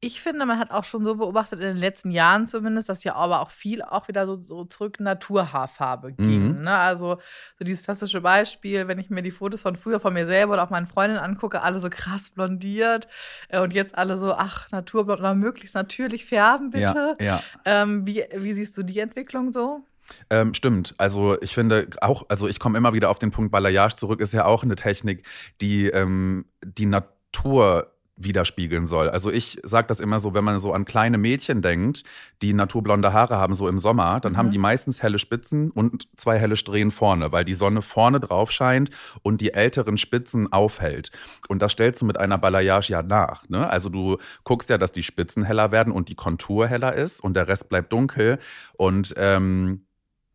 Ich 0.06 0.22
finde, 0.22 0.46
man 0.46 0.60
hat 0.60 0.70
auch 0.70 0.84
schon 0.84 1.04
so 1.04 1.16
beobachtet, 1.16 1.60
in 1.60 1.66
den 1.66 1.78
letzten 1.78 2.12
Jahren 2.12 2.46
zumindest, 2.46 2.90
dass 2.90 3.04
ja 3.04 3.16
aber 3.16 3.42
auch 3.42 3.50
viel 3.50 3.82
auch 3.82 4.08
wieder 4.08 4.28
so, 4.28 4.40
so 4.40 4.64
zurück 4.64 5.00
Naturhaarfarbe 5.00 6.14
ging. 6.14 6.58
Mhm. 6.58 6.62
Ne? 6.62 6.78
Also 6.78 7.18
so 7.58 7.66
dieses 7.66 7.84
klassische 7.84 8.22
Beispiel, 8.22 8.88
wenn 8.88 9.00
ich 9.00 9.10
mir 9.10 9.24
die 9.24 9.32
Fotos 9.32 9.64
von 9.64 9.76
früher 9.76 10.00
von 10.00 10.14
mir 10.14 10.28
selber 10.28 10.54
oder 10.54 10.64
auch 10.64 10.70
meinen 10.70 10.86
Freundinnen 10.86 11.24
angucke, 11.24 11.64
alle 11.64 11.80
so 11.80 11.90
krass 11.90 12.30
blondiert 12.30 13.08
äh, 13.50 13.60
und 13.60 13.74
jetzt 13.74 13.98
alle 13.98 14.18
so, 14.18 14.36
ach, 14.36 14.70
naturblond 14.70 15.22
oder 15.22 15.34
möglichst 15.34 15.74
natürlich 15.74 16.26
färben, 16.26 16.70
bitte. 16.70 17.18
Ja, 17.20 17.26
ja. 17.26 17.42
Ähm, 17.66 18.06
wie, 18.06 18.24
wie 18.36 18.54
siehst 18.54 18.78
du 18.78 18.84
die 18.84 19.00
Entwicklung 19.00 19.54
so? 19.54 19.84
Ähm, 20.30 20.54
stimmt. 20.54 20.94
Also 21.00 21.42
ich 21.42 21.56
finde 21.56 21.88
auch, 22.02 22.28
also 22.30 22.48
ich 22.48 22.60
komme 22.60 22.78
immer 22.78 22.94
wieder 22.94 23.10
auf 23.10 23.18
den 23.18 23.32
Punkt 23.32 23.52
Balayage 23.52 23.96
zurück, 23.96 24.22
ist 24.22 24.34
ja 24.34 24.46
auch 24.46 24.62
eine 24.62 24.76
Technik, 24.76 25.26
die 25.62 25.88
ähm, 25.88 26.46
die 26.64 26.86
Natur 26.86 27.95
widerspiegeln 28.18 28.88
soll. 28.88 29.10
Also 29.10 29.32
ich 29.32 29.60
sage 29.64 29.88
das 29.88 30.00
immer 30.00 30.20
so, 30.20 30.34
wenn 30.34 30.44
man 30.44 30.58
so 30.60 30.74
an 30.74 30.86
kleine 30.86 31.18
Mädchen 31.18 31.62
denkt, 31.62 32.04
die 32.42 32.54
naturblonde 32.54 33.12
Haare 33.14 33.38
haben, 33.38 33.54
so 33.54 33.68
im 33.68 33.78
Sommer, 33.78 34.20
dann 34.20 34.34
Mhm. 34.34 34.38
haben 34.38 34.52
die 34.52 34.58
meistens 34.58 35.04
helle 35.04 35.20
Spitzen 35.20 35.70
und 35.72 36.08
zwei 36.18 36.38
helle 36.40 36.56
Strähnen 36.56 36.92
vorne, 36.92 37.32
weil 37.32 37.46
die 37.46 37.54
Sonne 37.54 37.82
vorne 37.82 38.20
drauf 38.20 38.52
scheint 38.52 38.90
und 39.22 39.42
die 39.42 39.54
älteren 39.54 39.98
Spitzen 39.98 40.52
aufhält. 40.52 41.12
Und 41.50 41.62
das 41.62 41.74
stellst 41.74 42.02
du 42.02 42.06
mit 42.06 42.18
einer 42.18 42.38
Balayage 42.38 42.90
ja 42.92 43.02
nach. 43.04 43.48
Ne? 43.50 43.70
Also 43.70 43.90
du 43.90 44.18
guckst 44.44 44.70
ja, 44.70 44.78
dass 44.78 44.92
die 44.92 45.04
Spitzen 45.04 45.44
heller 45.44 45.72
werden 45.72 45.92
und 45.92 46.10
die 46.10 46.16
Kontur 46.16 46.68
heller 46.68 46.94
ist 46.94 47.24
und 47.24 47.34
der 47.36 47.48
Rest 47.48 47.70
bleibt 47.70 47.92
dunkel. 47.92 48.40
Und 48.74 49.14
ähm, 49.18 49.85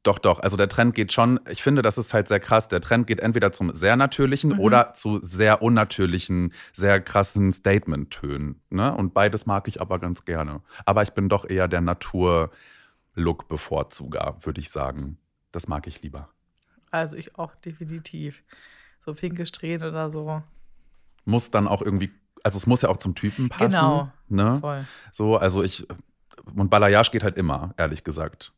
doch, 0.02 0.19
doch. 0.19 0.41
Also 0.41 0.56
der 0.56 0.69
Trend 0.69 0.94
geht 0.94 1.12
schon, 1.12 1.41
ich 1.50 1.62
finde, 1.62 1.82
das 1.82 1.99
ist 1.99 2.14
halt 2.14 2.29
sehr 2.29 2.41
krass. 2.41 2.69
Der 2.69 2.81
Trend 2.81 3.06
geht 3.06 3.20
entweder 3.20 3.52
zum 3.52 3.75
sehr 3.75 3.97
natürlichen 3.97 4.52
Mhm. 4.52 4.61
oder 4.61 4.94
zu 4.94 5.19
sehr 5.23 5.61
unnatürlichen, 5.62 6.55
sehr 6.73 7.00
krassen 7.02 7.52
Statement-Tönen. 7.52 8.62
Ne? 8.70 8.94
Und 8.94 9.12
beides 9.12 9.44
mag 9.44 9.69
ich 9.69 9.81
aber 9.81 9.99
ganz 9.99 10.25
gerne. 10.25 10.62
Aber 10.87 11.02
ich 11.02 11.11
bin 11.11 11.29
doch 11.29 11.44
eher 11.49 11.69
der 11.69 11.82
Natur-Look-Bevorzuger, 11.82 14.37
würde 14.43 14.61
ich 14.61 14.70
sagen. 14.70 15.19
Das 15.52 15.69
mag 15.69 15.87
ich 15.87 16.02
lieber. 16.02 16.29
Also 16.91 17.17
ich 17.17 17.38
auch 17.38 17.55
definitiv. 17.56 18.43
So 19.05 19.14
pinke 19.14 19.47
Strähnen 19.47 19.88
oder 19.88 20.11
so. 20.11 20.43
Muss 21.25 21.50
dann 21.50 21.69
auch 21.69 21.83
irgendwie, 21.83 22.11
also 22.42 22.59
es 22.59 22.66
muss 22.66 22.83
ja 22.83 22.88
auch 22.88 22.99
zum 22.99 23.14
Typen 23.14 23.49
passen. 23.49 23.71
Genau. 23.71 24.11
Ne? 24.28 24.59
Voll. 24.61 24.87
So, 25.12 25.37
also 25.37 25.62
ich, 25.62 25.87
und 26.54 26.71
Balayage 26.71 27.11
geht 27.11 27.23
halt 27.23 27.37
immer, 27.37 27.75
ehrlich 27.76 28.04
gesagt. 28.04 28.52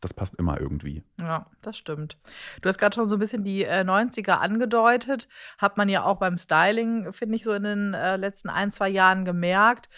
Das 0.00 0.12
passt 0.12 0.34
immer 0.34 0.60
irgendwie. 0.60 1.02
Ja, 1.18 1.46
das 1.62 1.78
stimmt. 1.78 2.18
Du 2.60 2.68
hast 2.68 2.78
gerade 2.78 2.94
schon 2.94 3.08
so 3.08 3.16
ein 3.16 3.18
bisschen 3.18 3.44
die 3.44 3.64
äh, 3.64 3.80
90er 3.80 4.32
angedeutet. 4.32 5.26
Hat 5.58 5.76
man 5.78 5.88
ja 5.88 6.04
auch 6.04 6.16
beim 6.16 6.36
Styling, 6.36 7.12
finde 7.12 7.36
ich, 7.36 7.44
so 7.44 7.52
in 7.52 7.62
den 7.62 7.94
äh, 7.94 8.16
letzten 8.16 8.50
ein, 8.50 8.70
zwei 8.70 8.88
Jahren 8.88 9.24
gemerkt. 9.24 9.88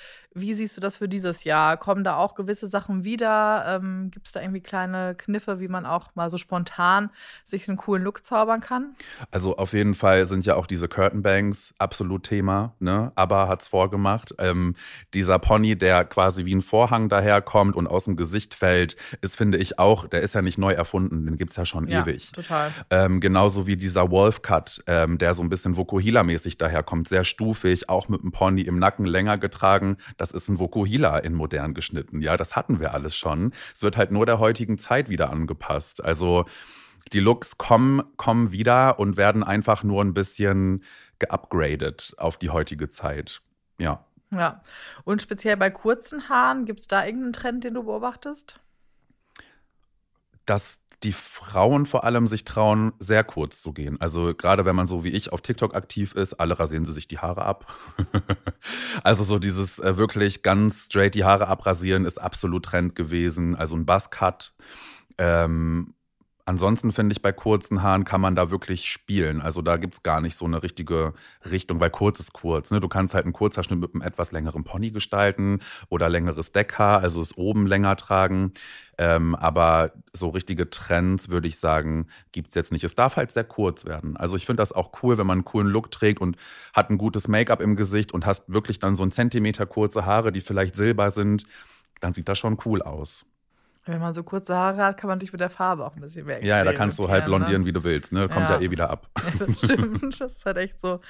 Wie 0.40 0.54
siehst 0.54 0.76
du 0.76 0.80
das 0.80 0.96
für 0.98 1.08
dieses 1.08 1.44
Jahr? 1.44 1.76
Kommen 1.76 2.04
da 2.04 2.16
auch 2.16 2.34
gewisse 2.34 2.66
Sachen 2.66 3.04
wieder? 3.04 3.64
Ähm, 3.66 4.10
Gibt 4.10 4.26
es 4.26 4.32
da 4.32 4.40
irgendwie 4.40 4.60
kleine 4.60 5.14
Kniffe, 5.16 5.60
wie 5.60 5.68
man 5.68 5.86
auch 5.86 6.14
mal 6.14 6.30
so 6.30 6.38
spontan 6.38 7.10
sich 7.44 7.68
einen 7.68 7.76
coolen 7.78 8.02
Look 8.02 8.24
zaubern 8.24 8.60
kann? 8.60 8.94
Also 9.30 9.56
auf 9.56 9.72
jeden 9.72 9.94
Fall 9.94 10.26
sind 10.26 10.46
ja 10.46 10.54
auch 10.56 10.66
diese 10.66 10.88
Curtain 10.88 11.22
Bangs 11.22 11.74
absolut 11.78 12.24
Thema. 12.24 12.74
Ne? 12.78 13.12
Aber 13.14 13.48
hat's 13.48 13.68
vorgemacht. 13.68 14.34
Ähm, 14.38 14.74
dieser 15.14 15.38
Pony, 15.38 15.76
der 15.76 16.04
quasi 16.04 16.44
wie 16.44 16.54
ein 16.54 16.62
Vorhang 16.62 17.08
daherkommt 17.08 17.76
und 17.76 17.86
aus 17.86 18.04
dem 18.04 18.16
Gesicht 18.16 18.54
fällt, 18.54 18.96
ist, 19.20 19.36
finde 19.36 19.58
ich, 19.58 19.78
auch, 19.78 20.06
der 20.06 20.20
ist 20.22 20.34
ja 20.34 20.42
nicht 20.42 20.58
neu 20.58 20.72
erfunden, 20.72 21.26
den 21.26 21.36
gibt's 21.36 21.56
ja 21.56 21.64
schon 21.64 21.88
Ja, 21.88 22.02
ewig. 22.02 22.32
total. 22.32 22.72
Ähm, 22.90 23.20
genauso 23.20 23.66
wie 23.66 23.76
dieser 23.76 24.10
Wolf 24.10 24.42
Cut, 24.42 24.82
ähm, 24.86 25.18
der 25.18 25.34
so 25.34 25.42
ein 25.42 25.48
bisschen 25.48 25.76
Vokuhila-mäßig 25.76 26.58
daherkommt, 26.58 27.08
sehr 27.08 27.24
stufig, 27.24 27.88
auch 27.88 28.08
mit 28.08 28.22
dem 28.22 28.32
Pony 28.32 28.62
im 28.62 28.78
Nacken 28.78 29.06
länger 29.06 29.38
getragen. 29.38 29.96
Das 30.16 30.27
ist 30.32 30.48
ein 30.48 30.58
Vokuhila 30.58 31.18
in 31.18 31.34
modern 31.34 31.74
geschnitten. 31.74 32.20
Ja, 32.20 32.36
das 32.36 32.56
hatten 32.56 32.80
wir 32.80 32.94
alles 32.94 33.16
schon. 33.16 33.52
Es 33.74 33.82
wird 33.82 33.96
halt 33.96 34.10
nur 34.10 34.26
der 34.26 34.38
heutigen 34.38 34.78
Zeit 34.78 35.08
wieder 35.08 35.30
angepasst. 35.30 36.02
Also 36.04 36.46
die 37.12 37.20
Looks 37.20 37.58
kommen, 37.58 38.02
kommen 38.16 38.52
wieder 38.52 38.98
und 38.98 39.16
werden 39.16 39.42
einfach 39.42 39.82
nur 39.82 40.04
ein 40.04 40.14
bisschen 40.14 40.84
geupgradet 41.18 42.14
auf 42.18 42.36
die 42.36 42.50
heutige 42.50 42.90
Zeit. 42.90 43.40
Ja. 43.78 44.04
Ja. 44.30 44.62
Und 45.04 45.22
speziell 45.22 45.56
bei 45.56 45.70
kurzen 45.70 46.28
Haaren, 46.28 46.66
gibt 46.66 46.80
es 46.80 46.86
da 46.86 47.04
irgendeinen 47.04 47.32
Trend, 47.32 47.64
den 47.64 47.74
du 47.74 47.84
beobachtest? 47.84 48.60
dass 50.48 50.80
die 51.04 51.12
Frauen 51.12 51.86
vor 51.86 52.04
allem 52.04 52.26
sich 52.26 52.44
trauen, 52.44 52.92
sehr 52.98 53.22
kurz 53.22 53.62
zu 53.62 53.72
gehen. 53.72 54.00
Also 54.00 54.34
gerade 54.34 54.64
wenn 54.64 54.74
man 54.74 54.86
so 54.86 55.04
wie 55.04 55.10
ich 55.10 55.32
auf 55.32 55.40
TikTok 55.40 55.74
aktiv 55.74 56.12
ist, 56.14 56.34
alle 56.34 56.58
rasieren 56.58 56.84
sie 56.84 56.92
sich 56.92 57.06
die 57.06 57.18
Haare 57.18 57.44
ab. 57.44 57.72
also 59.04 59.22
so 59.22 59.38
dieses 59.38 59.78
äh, 59.78 59.96
wirklich 59.96 60.42
ganz 60.42 60.86
straight 60.86 61.14
die 61.14 61.24
Haare 61.24 61.46
abrasieren 61.46 62.04
ist 62.04 62.20
absolut 62.20 62.64
Trend 62.64 62.96
gewesen. 62.96 63.54
Also 63.54 63.76
ein 63.76 63.86
Buzzcut. 63.86 64.54
Ähm, 65.18 65.94
Ansonsten 66.48 66.92
finde 66.92 67.12
ich, 67.12 67.20
bei 67.20 67.30
kurzen 67.30 67.82
Haaren 67.82 68.04
kann 68.04 68.22
man 68.22 68.34
da 68.34 68.50
wirklich 68.50 68.88
spielen. 68.88 69.42
Also 69.42 69.60
da 69.60 69.76
gibt 69.76 69.92
es 69.92 70.02
gar 70.02 70.22
nicht 70.22 70.34
so 70.34 70.46
eine 70.46 70.62
richtige 70.62 71.12
Richtung, 71.50 71.78
weil 71.78 71.90
kurz 71.90 72.20
ist 72.20 72.32
kurz. 72.32 72.70
Ne? 72.70 72.80
Du 72.80 72.88
kannst 72.88 73.12
halt 73.12 73.26
einen 73.26 73.34
Kurzhaarschnitt 73.34 73.78
mit 73.78 73.92
einem 73.92 74.00
etwas 74.00 74.32
längeren 74.32 74.64
Pony 74.64 74.90
gestalten 74.90 75.60
oder 75.90 76.08
längeres 76.08 76.50
Deckhaar, 76.50 77.00
also 77.00 77.20
es 77.20 77.36
oben 77.36 77.66
länger 77.66 77.96
tragen. 77.96 78.54
Ähm, 78.96 79.34
aber 79.34 79.92
so 80.14 80.30
richtige 80.30 80.70
Trends, 80.70 81.28
würde 81.28 81.48
ich 81.48 81.58
sagen, 81.58 82.06
gibt 82.32 82.48
es 82.48 82.54
jetzt 82.54 82.72
nicht. 82.72 82.82
Es 82.82 82.94
darf 82.94 83.16
halt 83.16 83.30
sehr 83.30 83.44
kurz 83.44 83.84
werden. 83.84 84.16
Also 84.16 84.34
ich 84.38 84.46
finde 84.46 84.62
das 84.62 84.72
auch 84.72 85.02
cool, 85.02 85.18
wenn 85.18 85.26
man 85.26 85.40
einen 85.40 85.44
coolen 85.44 85.68
Look 85.68 85.90
trägt 85.90 86.18
und 86.18 86.38
hat 86.72 86.88
ein 86.88 86.96
gutes 86.96 87.28
Make-up 87.28 87.60
im 87.60 87.76
Gesicht 87.76 88.12
und 88.12 88.24
hast 88.24 88.50
wirklich 88.50 88.78
dann 88.78 88.94
so 88.94 89.02
einen 89.02 89.12
Zentimeter 89.12 89.66
kurze 89.66 90.06
Haare, 90.06 90.32
die 90.32 90.40
vielleicht 90.40 90.76
silber 90.76 91.10
sind. 91.10 91.44
Dann 92.00 92.14
sieht 92.14 92.26
das 92.26 92.38
schon 92.38 92.56
cool 92.64 92.80
aus. 92.80 93.26
Wenn 93.88 94.00
man 94.00 94.12
so 94.12 94.22
kurze 94.22 94.54
Haare 94.54 94.84
hat, 94.84 94.98
kann 94.98 95.08
man 95.08 95.18
dich 95.18 95.32
mit 95.32 95.40
der 95.40 95.48
Farbe 95.48 95.86
auch 95.86 95.96
ein 95.96 96.00
bisschen 96.02 96.26
mehr 96.26 96.44
Ja, 96.44 96.62
da 96.62 96.74
kannst 96.74 96.98
du 96.98 97.08
halt 97.08 97.24
blondieren, 97.24 97.62
ne? 97.62 97.66
wie 97.66 97.72
du 97.72 97.82
willst. 97.84 98.12
Ne? 98.12 98.28
Kommt 98.28 98.48
ja. 98.50 98.56
ja 98.56 98.60
eh 98.60 98.70
wieder 98.70 98.90
ab. 98.90 99.08
Ja, 99.16 99.46
das 99.46 99.58
stimmt. 99.60 100.02
das 100.02 100.32
ist 100.32 100.44
halt 100.44 100.58
echt 100.58 100.78
so. 100.78 101.00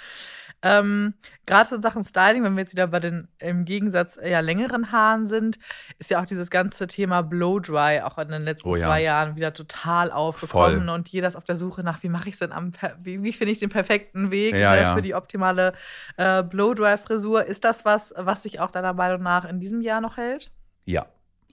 Ähm, 0.63 1.15
Gerade 1.47 1.75
in 1.75 1.83
Sachen 1.83 2.05
Styling, 2.05 2.45
wenn 2.45 2.55
wir 2.55 2.63
jetzt 2.63 2.73
wieder 2.73 2.87
bei 2.87 3.01
den 3.01 3.29
im 3.39 3.65
Gegensatz 3.65 4.17
eher 4.17 4.43
längeren 4.43 4.93
Haaren 4.93 5.27
sind, 5.27 5.59
ist 5.99 6.11
ja 6.11 6.21
auch 6.21 6.27
dieses 6.27 6.51
ganze 6.51 6.87
Thema 6.87 7.23
Blow-Dry 7.23 8.01
auch 8.03 8.19
in 8.19 8.29
den 8.29 8.43
letzten 8.43 8.69
oh, 8.69 8.77
ja. 8.77 8.87
zwei 8.87 9.03
Jahren 9.03 9.37
wieder 9.37 9.53
total 9.53 10.11
aufgekommen. 10.13 10.87
Voll. 10.87 10.89
Und 10.89 11.09
jeder 11.09 11.29
ist 11.29 11.37
auf 11.37 11.45
der 11.45 11.57
Suche 11.57 11.83
nach, 11.83 12.03
wie 12.03 12.09
mache 12.09 12.29
ich 12.29 12.35
es 12.35 12.39
denn 12.41 12.53
am, 12.53 12.73
wie, 13.01 13.23
wie 13.23 13.33
finde 13.33 13.53
ich 13.53 13.59
den 13.59 13.71
perfekten 13.71 14.31
Weg 14.31 14.55
äh, 14.55 14.95
für 14.95 15.03
die 15.03 15.15
optimale 15.15 15.73
äh, 16.17 16.43
Blow-Dry-Frisur. 16.45 17.45
Ist 17.45 17.65
das 17.65 17.85
was, 17.85 18.13
was 18.17 18.43
sich 18.43 18.61
auch 18.61 18.71
deiner 18.71 18.93
Meinung 18.93 19.23
nach 19.23 19.45
in 19.45 19.61
diesem 19.61 19.81
Jahr 19.81 20.01
noch 20.01 20.17
hält? 20.17 20.51
Ja, 20.85 21.07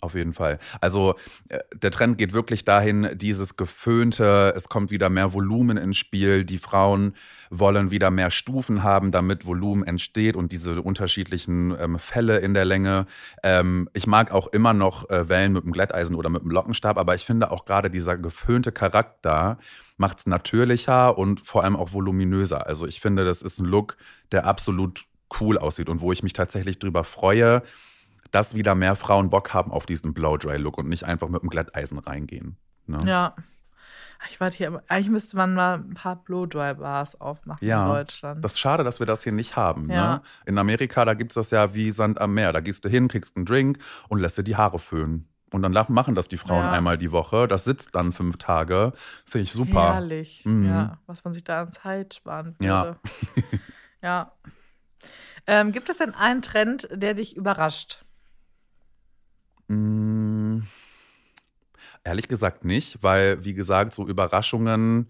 auf 0.05 0.15
jeden 0.15 0.33
Fall. 0.33 0.59
Also 0.79 1.15
äh, 1.49 1.59
der 1.73 1.91
Trend 1.91 2.17
geht 2.17 2.33
wirklich 2.33 2.63
dahin, 2.63 3.09
dieses 3.15 3.57
geföhnte, 3.57 4.53
es 4.55 4.69
kommt 4.69 4.91
wieder 4.91 5.09
mehr 5.09 5.33
Volumen 5.33 5.77
ins 5.77 5.97
Spiel. 5.97 6.45
Die 6.45 6.59
Frauen 6.59 7.15
wollen 7.49 7.91
wieder 7.91 8.11
mehr 8.11 8.29
Stufen 8.29 8.83
haben, 8.83 9.11
damit 9.11 9.45
Volumen 9.45 9.83
entsteht 9.83 10.35
und 10.35 10.51
diese 10.51 10.81
unterschiedlichen 10.81 11.75
ähm, 11.79 11.99
Fälle 11.99 12.37
in 12.37 12.53
der 12.53 12.65
Länge. 12.65 13.05
Ähm, 13.43 13.89
ich 13.93 14.07
mag 14.07 14.31
auch 14.31 14.47
immer 14.47 14.73
noch 14.73 15.09
äh, 15.09 15.27
Wellen 15.29 15.53
mit 15.53 15.63
dem 15.63 15.71
Glätteisen 15.71 16.15
oder 16.15 16.29
mit 16.29 16.43
dem 16.43 16.51
Lockenstab, 16.51 16.97
aber 16.97 17.15
ich 17.15 17.25
finde 17.25 17.51
auch 17.51 17.65
gerade 17.65 17.89
dieser 17.89 18.17
geföhnte 18.17 18.71
Charakter 18.71 19.57
macht 19.97 20.19
es 20.19 20.27
natürlicher 20.27 21.17
und 21.17 21.45
vor 21.45 21.63
allem 21.63 21.75
auch 21.75 21.93
voluminöser. 21.93 22.67
Also 22.67 22.85
ich 22.85 22.99
finde, 22.99 23.25
das 23.25 23.41
ist 23.41 23.59
ein 23.59 23.65
Look, 23.65 23.97
der 24.31 24.45
absolut 24.45 25.05
cool 25.39 25.57
aussieht 25.57 25.89
und 25.89 26.01
wo 26.01 26.11
ich 26.11 26.23
mich 26.23 26.33
tatsächlich 26.33 26.79
drüber 26.79 27.03
freue, 27.03 27.63
dass 28.31 28.55
wieder 28.55 28.75
mehr 28.75 28.95
Frauen 28.95 29.29
Bock 29.29 29.53
haben 29.53 29.71
auf 29.71 29.85
diesen 29.85 30.13
Blow-Dry-Look 30.13 30.77
und 30.77 30.89
nicht 30.89 31.03
einfach 31.03 31.29
mit 31.29 31.41
dem 31.41 31.49
Glätteisen 31.49 31.99
reingehen. 31.99 32.57
Ne? 32.87 33.01
Ja. 33.05 33.35
Ich 34.29 34.39
warte 34.39 34.57
hier, 34.57 34.81
eigentlich 34.87 35.09
müsste 35.09 35.37
man 35.37 35.53
mal 35.53 35.75
ein 35.75 35.93
paar 35.93 36.15
Blow-Dry-Bars 36.15 37.19
aufmachen 37.21 37.67
ja, 37.67 37.85
in 37.85 37.91
Deutschland. 37.91 38.43
Das 38.43 38.53
ist 38.53 38.59
schade, 38.59 38.83
dass 38.83 38.99
wir 38.99 39.05
das 39.05 39.23
hier 39.23 39.31
nicht 39.31 39.55
haben. 39.55 39.89
Ja. 39.91 40.15
Ne? 40.15 40.21
In 40.45 40.57
Amerika, 40.57 41.05
da 41.05 41.13
gibt 41.13 41.31
es 41.31 41.35
das 41.35 41.51
ja 41.51 41.73
wie 41.73 41.91
Sand 41.91 42.19
am 42.19 42.33
Meer. 42.33 42.51
Da 42.51 42.61
gehst 42.61 42.85
du 42.85 42.89
hin, 42.89 43.07
kriegst 43.07 43.35
einen 43.35 43.45
Drink 43.45 43.77
und 44.07 44.19
lässt 44.19 44.37
dir 44.37 44.43
die 44.43 44.55
Haare 44.55 44.79
föhnen. 44.79 45.27
Und 45.51 45.61
dann 45.61 45.71
machen 45.89 46.15
das 46.15 46.27
die 46.27 46.37
Frauen 46.37 46.63
ja. 46.63 46.71
einmal 46.71 46.97
die 46.97 47.11
Woche. 47.11 47.47
Das 47.47 47.63
sitzt 47.63 47.95
dann 47.95 48.11
fünf 48.11 48.37
Tage. 48.37 48.93
Finde 49.25 49.43
ich 49.43 49.53
super. 49.53 49.93
Herrlich. 49.93 50.43
Mhm. 50.43 50.65
Ja, 50.65 50.97
was 51.05 51.23
man 51.23 51.33
sich 51.33 51.43
da 51.43 51.61
an 51.61 51.71
Zeit 51.71 52.15
sparen 52.15 52.55
würde. 52.59 52.65
Ja. 52.65 52.97
ja. 54.01 54.31
Ähm, 55.47 55.71
gibt 55.71 55.89
es 55.89 55.99
denn 55.99 56.13
einen 56.15 56.41
Trend, 56.41 56.89
der 56.91 57.13
dich 57.13 57.37
überrascht? 57.37 58.04
Mm, 59.67 60.59
ehrlich 62.03 62.27
gesagt 62.27 62.65
nicht, 62.65 63.01
weil, 63.01 63.43
wie 63.43 63.53
gesagt, 63.53 63.93
so 63.93 64.07
Überraschungen 64.07 65.09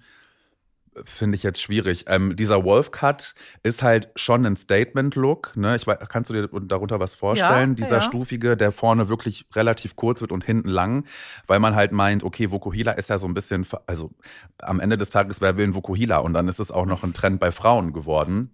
finde 1.04 1.36
ich 1.36 1.44
jetzt 1.44 1.62
schwierig. 1.62 2.06
Ähm, 2.08 2.36
dieser 2.36 2.64
Wolf-Cut 2.64 3.36
ist 3.64 3.84
halt 3.84 4.10
schon 4.16 4.46
ein 4.46 4.56
Statement-Look. 4.56 5.58
Ne? 5.58 5.78
kannst 6.08 6.30
du 6.30 6.34
dir 6.34 6.48
darunter 6.48 7.00
was 7.00 7.16
vorstellen? 7.16 7.72
Ja, 7.72 7.76
Dieser 7.76 7.96
ja. 7.98 8.02
stufige, 8.02 8.56
der 8.56 8.72
vorne 8.72 9.10
wirklich 9.10 9.46
relativ 9.54 9.96
kurz 9.96 10.22
wird 10.22 10.32
und 10.32 10.46
hinten 10.46 10.70
lang, 10.70 11.06
weil 11.48 11.60
man 11.60 11.76
halt 11.76 11.92
meint, 11.92 12.24
okay, 12.24 12.52
Vokuhila 12.52 12.94
ist 12.94 13.10
ja 13.10 13.18
so 13.18 13.28
ein 13.28 13.34
bisschen, 13.34 13.68
also 13.88 14.12
am 14.60 14.80
Ende 14.80 14.98
des 14.98 15.10
Tages, 15.10 15.42
wer 15.42 15.58
will 15.58 15.68
ein 15.68 15.76
Vokuhila? 15.76 16.20
Und 16.20 16.34
dann 16.34 16.48
ist 16.48 16.60
es 16.60 16.72
auch 16.72 16.86
noch 16.86 17.04
ein 17.04 17.14
Trend 17.14 17.40
bei 17.40 17.52
Frauen 17.52 17.92
geworden. 17.92 18.52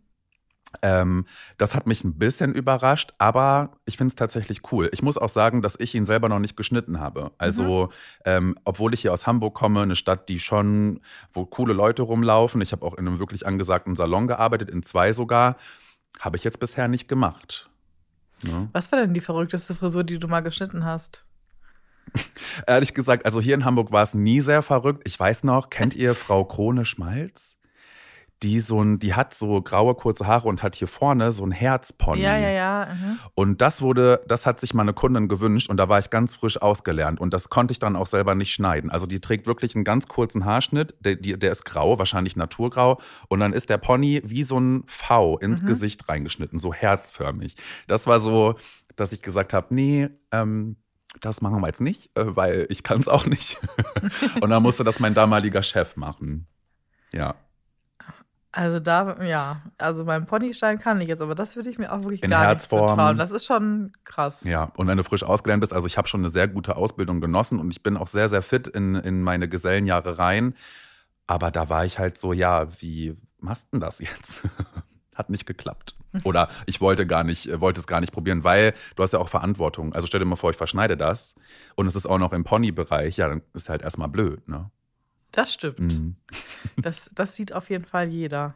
Ähm, 0.81 1.25
das 1.57 1.75
hat 1.75 1.85
mich 1.85 2.03
ein 2.03 2.17
bisschen 2.17 2.53
überrascht, 2.53 3.13
aber 3.17 3.71
ich 3.85 3.97
finde 3.97 4.11
es 4.11 4.15
tatsächlich 4.15 4.71
cool. 4.71 4.89
Ich 4.93 5.01
muss 5.01 5.17
auch 5.17 5.29
sagen, 5.29 5.61
dass 5.61 5.79
ich 5.79 5.93
ihn 5.95 6.05
selber 6.05 6.29
noch 6.29 6.39
nicht 6.39 6.55
geschnitten 6.55 6.99
habe. 6.99 7.31
Also, 7.37 7.87
mhm. 7.87 7.91
ähm, 8.25 8.59
obwohl 8.63 8.93
ich 8.93 9.01
hier 9.01 9.13
aus 9.13 9.27
Hamburg 9.27 9.53
komme, 9.53 9.81
eine 9.81 9.95
Stadt, 9.95 10.29
die 10.29 10.39
schon, 10.39 11.01
wo 11.31 11.45
coole 11.45 11.73
Leute 11.73 12.03
rumlaufen. 12.03 12.61
Ich 12.61 12.71
habe 12.71 12.85
auch 12.85 12.95
in 12.95 13.07
einem 13.07 13.19
wirklich 13.19 13.45
angesagten 13.45 13.95
Salon 13.95 14.27
gearbeitet, 14.27 14.69
in 14.69 14.83
zwei 14.83 15.11
sogar. 15.11 15.57
Habe 16.19 16.37
ich 16.37 16.43
jetzt 16.43 16.59
bisher 16.59 16.87
nicht 16.87 17.07
gemacht. 17.07 17.69
Ja. 18.43 18.67
Was 18.73 18.91
war 18.91 18.99
denn 18.99 19.13
die 19.13 19.21
verrückteste 19.21 19.75
Frisur, 19.75 20.03
die 20.03 20.19
du 20.19 20.27
mal 20.27 20.41
geschnitten 20.41 20.85
hast? 20.85 21.25
Ehrlich 22.67 22.93
gesagt, 22.93 23.25
also 23.25 23.39
hier 23.39 23.55
in 23.55 23.65
Hamburg 23.65 23.91
war 23.91 24.03
es 24.03 24.13
nie 24.13 24.41
sehr 24.41 24.61
verrückt. 24.61 25.03
Ich 25.05 25.19
weiß 25.19 25.43
noch, 25.43 25.69
kennt 25.69 25.95
ihr 25.95 26.15
Frau 26.15 26.43
Krone 26.43 26.85
Schmalz? 26.85 27.57
Die 28.43 28.59
so 28.59 28.81
ein, 28.81 28.99
die 28.99 29.13
hat 29.13 29.33
so 29.33 29.61
graue 29.61 29.93
kurze 29.95 30.25
Haare 30.25 30.47
und 30.47 30.63
hat 30.63 30.75
hier 30.75 30.87
vorne 30.87 31.31
so 31.31 31.45
ein 31.45 31.51
Herzpony. 31.51 32.21
Ja, 32.21 32.37
ja, 32.37 32.49
ja. 32.49 32.93
Mhm. 32.93 33.19
Und 33.35 33.61
das 33.61 33.81
wurde, 33.81 34.21
das 34.27 34.45
hat 34.45 34.59
sich 34.59 34.73
meine 34.73 34.93
Kundin 34.93 35.27
gewünscht 35.27 35.69
und 35.69 35.77
da 35.77 35.89
war 35.89 35.99
ich 35.99 36.09
ganz 36.09 36.35
frisch 36.35 36.61
ausgelernt 36.61 37.19
und 37.19 37.33
das 37.33 37.49
konnte 37.49 37.71
ich 37.71 37.79
dann 37.79 37.95
auch 37.95 38.07
selber 38.07 38.33
nicht 38.33 38.51
schneiden. 38.51 38.89
Also 38.89 39.05
die 39.05 39.19
trägt 39.19 39.45
wirklich 39.45 39.75
einen 39.75 39.83
ganz 39.83 40.07
kurzen 40.07 40.45
Haarschnitt, 40.45 40.95
der, 40.99 41.15
der 41.15 41.51
ist 41.51 41.65
grau, 41.65 41.99
wahrscheinlich 41.99 42.35
naturgrau 42.35 42.99
und 43.27 43.39
dann 43.39 43.53
ist 43.53 43.69
der 43.69 43.77
Pony 43.77 44.21
wie 44.25 44.43
so 44.43 44.59
ein 44.59 44.83
V 44.87 45.37
ins 45.37 45.61
mhm. 45.61 45.67
Gesicht 45.67 46.09
reingeschnitten, 46.09 46.57
so 46.57 46.73
herzförmig. 46.73 47.55
Das 47.87 48.07
war 48.07 48.19
so, 48.19 48.55
dass 48.95 49.11
ich 49.11 49.21
gesagt 49.21 49.53
habe, 49.53 49.73
nee, 49.73 50.09
ähm, 50.31 50.77
das 51.19 51.41
machen 51.41 51.61
wir 51.61 51.67
jetzt 51.67 51.81
nicht, 51.81 52.09
äh, 52.17 52.35
weil 52.35 52.65
ich 52.69 52.83
kann 52.83 52.99
es 52.99 53.07
auch 53.07 53.25
nicht. 53.25 53.59
und 54.41 54.49
dann 54.49 54.63
musste 54.63 54.83
das 54.83 54.99
mein 54.99 55.13
damaliger 55.13 55.61
Chef 55.61 55.95
machen. 55.95 56.47
Ja. 57.13 57.35
Also 58.53 58.79
da, 58.79 59.23
ja, 59.23 59.61
also 59.77 60.03
beim 60.03 60.25
Ponystein 60.25 60.77
kann 60.77 60.99
ich 60.99 61.07
jetzt, 61.07 61.21
aber 61.21 61.35
das 61.35 61.55
würde 61.55 61.69
ich 61.69 61.77
mir 61.77 61.91
auch 61.91 62.03
wirklich 62.03 62.21
In 62.21 62.29
gar 62.29 62.43
Herzform. 62.43 62.81
nicht 62.81 62.89
zutrauen. 62.89 63.17
Das 63.17 63.31
ist 63.31 63.45
schon 63.45 63.93
krass. 64.03 64.43
Ja, 64.43 64.71
und 64.75 64.87
wenn 64.87 64.97
du 64.97 65.03
frisch 65.03 65.23
ausgelernt 65.23 65.61
bist, 65.61 65.71
also 65.71 65.87
ich 65.87 65.97
habe 65.97 66.07
schon 66.09 66.21
eine 66.21 66.29
sehr 66.29 66.49
gute 66.49 66.75
Ausbildung 66.75 67.21
genossen 67.21 67.59
und 67.59 67.71
ich 67.71 67.81
bin 67.81 67.95
auch 67.95 68.07
sehr, 68.07 68.27
sehr 68.27 68.41
fit 68.41 68.67
in, 68.67 68.95
in 68.95 69.21
meine 69.23 69.47
Gesellenjahre 69.47 70.17
rein. 70.19 70.53
Aber 71.27 71.49
da 71.49 71.69
war 71.69 71.85
ich 71.85 71.97
halt 71.97 72.17
so, 72.17 72.33
ja, 72.33 72.67
wie 72.81 73.15
machst 73.39 73.67
du 73.67 73.77
denn 73.77 73.79
das 73.79 73.99
jetzt? 73.99 74.43
Hat 75.15 75.29
nicht 75.29 75.45
geklappt. 75.45 75.95
Oder 76.25 76.49
ich 76.65 76.81
wollte 76.81 77.07
gar 77.07 77.23
nicht, 77.23 77.61
wollte 77.61 77.79
es 77.79 77.87
gar 77.87 78.01
nicht 78.01 78.11
probieren, 78.11 78.43
weil 78.43 78.73
du 78.97 79.03
hast 79.03 79.13
ja 79.13 79.19
auch 79.19 79.29
Verantwortung. 79.29 79.93
Also 79.93 80.07
stell 80.07 80.19
dir 80.19 80.25
mal 80.25 80.35
vor, 80.35 80.49
ich 80.49 80.57
verschneide 80.57 80.97
das 80.97 81.35
und 81.75 81.87
es 81.87 81.95
ist 81.95 82.05
auch 82.05 82.17
noch 82.17 82.33
im 82.33 82.43
Ponybereich, 82.43 83.15
ja, 83.15 83.29
dann 83.29 83.43
ist 83.53 83.69
halt 83.69 83.81
erstmal 83.81 84.09
blöd, 84.09 84.45
ne? 84.49 84.69
Das 85.31 85.53
stimmt. 85.53 85.79
Mhm. 85.79 86.15
Das, 86.77 87.11
das 87.13 87.35
sieht 87.35 87.53
auf 87.53 87.69
jeden 87.69 87.85
Fall 87.85 88.07
jeder. 88.07 88.55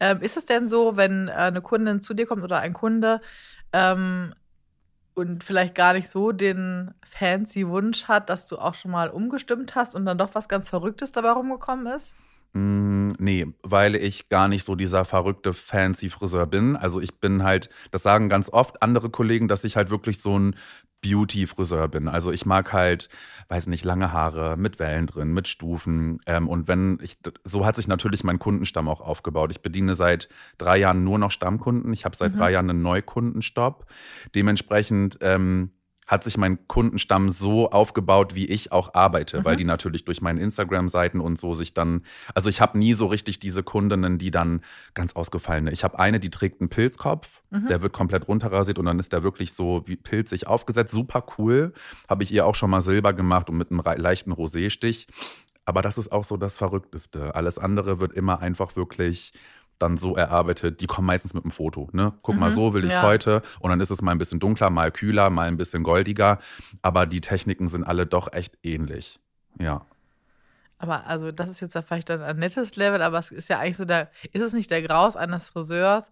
Ähm, 0.00 0.20
ist 0.20 0.36
es 0.36 0.44
denn 0.44 0.68
so, 0.68 0.96
wenn 0.96 1.28
äh, 1.28 1.32
eine 1.32 1.62
Kundin 1.62 2.00
zu 2.00 2.12
dir 2.12 2.26
kommt 2.26 2.42
oder 2.42 2.58
ein 2.58 2.72
Kunde 2.72 3.20
ähm, 3.72 4.34
und 5.14 5.44
vielleicht 5.44 5.74
gar 5.74 5.94
nicht 5.94 6.10
so 6.10 6.32
den 6.32 6.92
fancy 7.08 7.66
Wunsch 7.68 8.08
hat, 8.08 8.28
dass 8.28 8.46
du 8.46 8.58
auch 8.58 8.74
schon 8.74 8.90
mal 8.90 9.08
umgestimmt 9.08 9.74
hast 9.74 9.94
und 9.94 10.04
dann 10.04 10.18
doch 10.18 10.34
was 10.34 10.48
ganz 10.48 10.68
Verrücktes 10.68 11.12
dabei 11.12 11.30
rumgekommen 11.30 11.86
ist? 11.86 12.14
Mm, 12.56 13.12
nee, 13.18 13.46
weil 13.62 13.94
ich 13.94 14.30
gar 14.30 14.48
nicht 14.48 14.64
so 14.64 14.74
dieser 14.76 15.04
verrückte 15.04 15.52
fancy 15.52 16.08
Friseur 16.08 16.46
bin. 16.46 16.74
Also 16.74 17.00
ich 17.02 17.20
bin 17.20 17.42
halt, 17.42 17.68
das 17.90 18.02
sagen 18.02 18.30
ganz 18.30 18.50
oft 18.50 18.82
andere 18.82 19.10
Kollegen, 19.10 19.46
dass 19.46 19.64
ich 19.64 19.76
halt 19.76 19.90
wirklich 19.90 20.20
so 20.22 20.38
ein 20.38 20.56
Beauty-Friseur 21.02 21.88
bin. 21.88 22.08
Also 22.08 22.32
ich 22.32 22.46
mag 22.46 22.72
halt, 22.72 23.08
weiß 23.48 23.66
nicht, 23.68 23.84
lange 23.84 24.12
Haare 24.12 24.56
mit 24.56 24.78
Wellen 24.78 25.06
drin, 25.06 25.32
mit 25.32 25.48
Stufen. 25.48 26.20
Ähm, 26.26 26.48
und 26.48 26.68
wenn 26.68 26.98
ich, 27.02 27.18
so 27.44 27.64
hat 27.64 27.76
sich 27.76 27.88
natürlich 27.88 28.24
mein 28.24 28.38
Kundenstamm 28.38 28.88
auch 28.88 29.00
aufgebaut. 29.00 29.50
Ich 29.50 29.62
bediene 29.62 29.94
seit 29.94 30.28
drei 30.58 30.78
Jahren 30.78 31.04
nur 31.04 31.18
noch 31.18 31.30
Stammkunden. 31.30 31.92
Ich 31.92 32.04
habe 32.04 32.16
seit 32.16 32.34
mhm. 32.34 32.38
drei 32.38 32.52
Jahren 32.52 32.70
einen 32.70 32.82
Neukundenstopp. 32.82 33.86
Dementsprechend 34.34 35.18
ähm, 35.20 35.70
hat 36.06 36.22
sich 36.22 36.38
mein 36.38 36.66
Kundenstamm 36.68 37.30
so 37.30 37.70
aufgebaut, 37.70 38.34
wie 38.34 38.46
ich 38.46 38.72
auch 38.72 38.94
arbeite, 38.94 39.40
mhm. 39.40 39.44
weil 39.44 39.56
die 39.56 39.64
natürlich 39.64 40.04
durch 40.04 40.20
meine 40.20 40.40
Instagram-Seiten 40.40 41.20
und 41.20 41.38
so 41.38 41.54
sich 41.54 41.74
dann, 41.74 42.02
also 42.34 42.48
ich 42.48 42.60
habe 42.60 42.78
nie 42.78 42.92
so 42.92 43.06
richtig 43.06 43.40
diese 43.40 43.62
Kundinnen, 43.62 44.18
die 44.18 44.30
dann 44.30 44.62
ganz 44.94 45.14
ausgefallene. 45.14 45.72
Ich 45.72 45.82
habe 45.84 45.98
eine, 45.98 46.20
die 46.20 46.30
trägt 46.30 46.60
einen 46.60 46.70
Pilzkopf, 46.70 47.42
mhm. 47.50 47.66
der 47.66 47.82
wird 47.82 47.92
komplett 47.92 48.28
runterrasiert 48.28 48.78
und 48.78 48.86
dann 48.86 48.98
ist 48.98 49.12
der 49.12 49.22
wirklich 49.22 49.52
so 49.52 49.82
wie 49.86 49.96
pilzig 49.96 50.46
aufgesetzt, 50.46 50.92
super 50.92 51.24
cool. 51.38 51.72
Habe 52.08 52.22
ich 52.22 52.32
ihr 52.32 52.46
auch 52.46 52.54
schon 52.54 52.70
mal 52.70 52.80
Silber 52.80 53.12
gemacht 53.12 53.50
und 53.50 53.56
mit 53.56 53.70
einem 53.70 53.82
leichten 53.96 54.32
Roséstich. 54.32 55.08
Aber 55.64 55.82
das 55.82 55.98
ist 55.98 56.12
auch 56.12 56.22
so 56.22 56.36
das 56.36 56.58
Verrückteste. 56.58 57.34
Alles 57.34 57.58
andere 57.58 57.98
wird 57.98 58.12
immer 58.12 58.40
einfach 58.40 58.76
wirklich 58.76 59.32
dann 59.78 59.96
so 59.96 60.16
erarbeitet, 60.16 60.80
die 60.80 60.86
kommen 60.86 61.06
meistens 61.06 61.34
mit 61.34 61.44
einem 61.44 61.50
Foto. 61.50 61.88
Ne? 61.92 62.12
Guck 62.22 62.34
mhm, 62.34 62.40
mal, 62.40 62.50
so 62.50 62.74
will 62.74 62.84
ich 62.84 62.92
es 62.92 62.98
ja. 62.98 63.02
heute. 63.02 63.42
Und 63.60 63.70
dann 63.70 63.80
ist 63.80 63.90
es 63.90 64.02
mal 64.02 64.12
ein 64.12 64.18
bisschen 64.18 64.40
dunkler, 64.40 64.70
mal 64.70 64.90
kühler, 64.90 65.30
mal 65.30 65.48
ein 65.48 65.56
bisschen 65.56 65.82
goldiger. 65.82 66.38
Aber 66.82 67.06
die 67.06 67.20
Techniken 67.20 67.68
sind 67.68 67.84
alle 67.84 68.06
doch 68.06 68.32
echt 68.32 68.58
ähnlich. 68.62 69.18
Ja. 69.58 69.86
Aber 70.78 71.06
also 71.06 71.32
das 71.32 71.48
ist 71.48 71.60
jetzt 71.60 71.74
ja 71.74 71.82
vielleicht 71.82 72.10
dann 72.10 72.22
ein 72.22 72.38
nettes 72.38 72.76
Level, 72.76 73.02
aber 73.02 73.18
es 73.18 73.30
ist 73.30 73.48
ja 73.48 73.58
eigentlich 73.58 73.78
so 73.78 73.84
der, 73.84 74.10
ist 74.32 74.42
es 74.42 74.52
nicht 74.52 74.70
der 74.70 74.82
Graus 74.82 75.16
eines 75.16 75.48
Friseurs, 75.48 76.10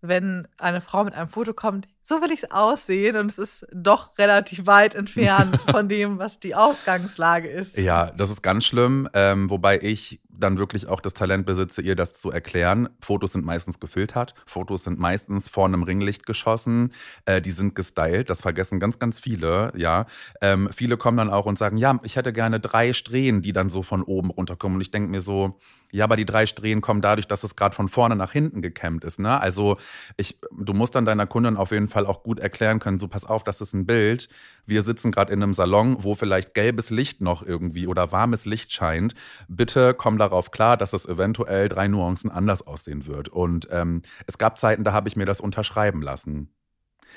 wenn 0.00 0.48
eine 0.58 0.80
Frau 0.80 1.04
mit 1.04 1.14
einem 1.14 1.28
Foto 1.28 1.54
kommt, 1.54 1.86
so 2.02 2.20
will 2.20 2.32
ich 2.32 2.42
es 2.42 2.50
aussehen 2.50 3.16
und 3.16 3.30
es 3.30 3.38
ist 3.38 3.66
doch 3.72 4.18
relativ 4.18 4.66
weit 4.66 4.94
entfernt 4.94 5.60
von 5.70 5.88
dem, 5.88 6.18
was 6.18 6.40
die 6.40 6.54
Ausgangslage 6.54 7.48
ist. 7.48 7.78
Ja, 7.78 8.10
das 8.10 8.30
ist 8.30 8.42
ganz 8.42 8.64
schlimm, 8.64 9.08
ähm, 9.14 9.48
wobei 9.48 9.78
ich 9.80 10.20
dann 10.28 10.58
wirklich 10.58 10.88
auch 10.88 11.00
das 11.00 11.14
Talent 11.14 11.46
besitze, 11.46 11.82
ihr 11.82 11.94
das 11.94 12.14
zu 12.14 12.30
erklären. 12.30 12.88
Fotos 13.00 13.32
sind 13.32 13.44
meistens 13.44 13.78
gefiltert, 13.78 14.34
Fotos 14.46 14.84
sind 14.84 14.98
meistens 14.98 15.48
vor 15.48 15.66
einem 15.66 15.82
Ringlicht 15.82 16.26
geschossen, 16.26 16.92
äh, 17.26 17.40
die 17.40 17.50
sind 17.52 17.74
gestylt, 17.74 18.30
das 18.30 18.40
vergessen 18.40 18.80
ganz, 18.80 18.98
ganz 18.98 19.20
viele, 19.20 19.72
ja. 19.76 20.06
Ähm, 20.40 20.68
viele 20.74 20.96
kommen 20.96 21.18
dann 21.18 21.30
auch 21.30 21.46
und 21.46 21.58
sagen, 21.58 21.76
ja, 21.76 22.00
ich 22.02 22.16
hätte 22.16 22.32
gerne 22.32 22.58
drei 22.60 22.92
Strähnen, 22.92 23.42
die 23.42 23.52
dann 23.52 23.68
so 23.68 23.82
von 23.82 24.02
oben 24.02 24.30
runterkommen. 24.30 24.76
Und 24.76 24.80
ich 24.82 24.90
denke 24.90 25.10
mir 25.10 25.20
so, 25.20 25.58
ja, 25.92 26.04
aber 26.04 26.16
die 26.16 26.24
drei 26.24 26.46
Strähnen 26.46 26.80
kommen 26.80 27.02
dadurch, 27.02 27.28
dass 27.28 27.44
es 27.44 27.54
gerade 27.54 27.76
von 27.76 27.88
vorne 27.88 28.16
nach 28.16 28.32
hinten 28.32 28.62
gekämmt 28.62 29.04
ist. 29.04 29.20
Ne? 29.20 29.38
Also 29.38 29.76
ich, 30.16 30.40
du 30.50 30.72
musst 30.72 30.94
dann 30.94 31.04
deiner 31.04 31.26
Kundin 31.26 31.58
auf 31.58 31.70
jeden 31.70 31.88
Fall 31.88 31.91
auch 31.94 32.22
gut 32.22 32.38
erklären 32.38 32.78
können, 32.78 32.98
so 32.98 33.08
pass 33.08 33.24
auf, 33.24 33.44
das 33.44 33.60
ist 33.60 33.72
ein 33.74 33.86
Bild. 33.86 34.28
Wir 34.66 34.82
sitzen 34.82 35.12
gerade 35.12 35.32
in 35.32 35.42
einem 35.42 35.54
Salon, 35.54 35.98
wo 36.00 36.14
vielleicht 36.14 36.54
gelbes 36.54 36.90
Licht 36.90 37.20
noch 37.20 37.42
irgendwie 37.42 37.86
oder 37.86 38.12
warmes 38.12 38.44
Licht 38.44 38.72
scheint. 38.72 39.14
Bitte 39.48 39.94
komm 39.94 40.18
darauf 40.18 40.50
klar, 40.50 40.76
dass 40.76 40.92
es 40.92 41.06
eventuell 41.06 41.68
drei 41.68 41.88
Nuancen 41.88 42.30
anders 42.30 42.66
aussehen 42.66 43.06
wird. 43.06 43.28
Und 43.28 43.68
ähm, 43.70 44.02
es 44.26 44.38
gab 44.38 44.58
Zeiten, 44.58 44.84
da 44.84 44.92
habe 44.92 45.08
ich 45.08 45.16
mir 45.16 45.26
das 45.26 45.40
unterschreiben 45.40 46.02
lassen. 46.02 46.48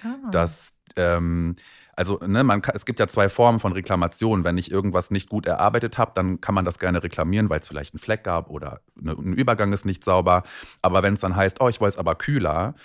Ah. 0.03 0.29
Dass 0.32 0.74
ähm, 0.96 1.55
also 1.96 2.20
ne, 2.25 2.44
man 2.44 2.62
kann, 2.62 2.75
es 2.75 2.86
gibt 2.86 3.00
ja 3.00 3.08
zwei 3.08 3.29
Formen 3.29 3.60
von 3.60 3.72
Reklamation. 3.72 4.44
Wenn 4.44 4.58
ich 4.58 4.72
irgendwas 4.72 5.12
nicht 5.12 5.29
gut 5.29 5.46
erarbeitet 5.46 5.98
habe, 5.98 6.12
dann 6.13 6.41
kann 6.41 6.53
man 6.53 6.65
das 6.65 6.77
gerne 6.77 7.01
reklamieren, 7.01 7.50
weil 7.50 7.60
es 7.60 7.67
vielleicht 7.67 7.94
einen 7.94 8.00
Fleck 8.00 8.24
gab 8.24 8.50
oder 8.50 8.82
eine, 9.00 9.12
ein 9.12 9.34
Übergang 9.34 9.72
ist 9.72 9.86
nicht 9.86 10.03
sauber. 10.03 10.44
Aber 10.82 11.03
wenn 11.03 11.13
es 11.13 11.22
dann 11.22 11.36
heißt, 11.36 11.62
oh, 11.62 11.70
ich 11.70 11.79
wollte 11.79 11.94
es 11.94 12.00
aber 12.00 12.15
kühler, 12.15 12.75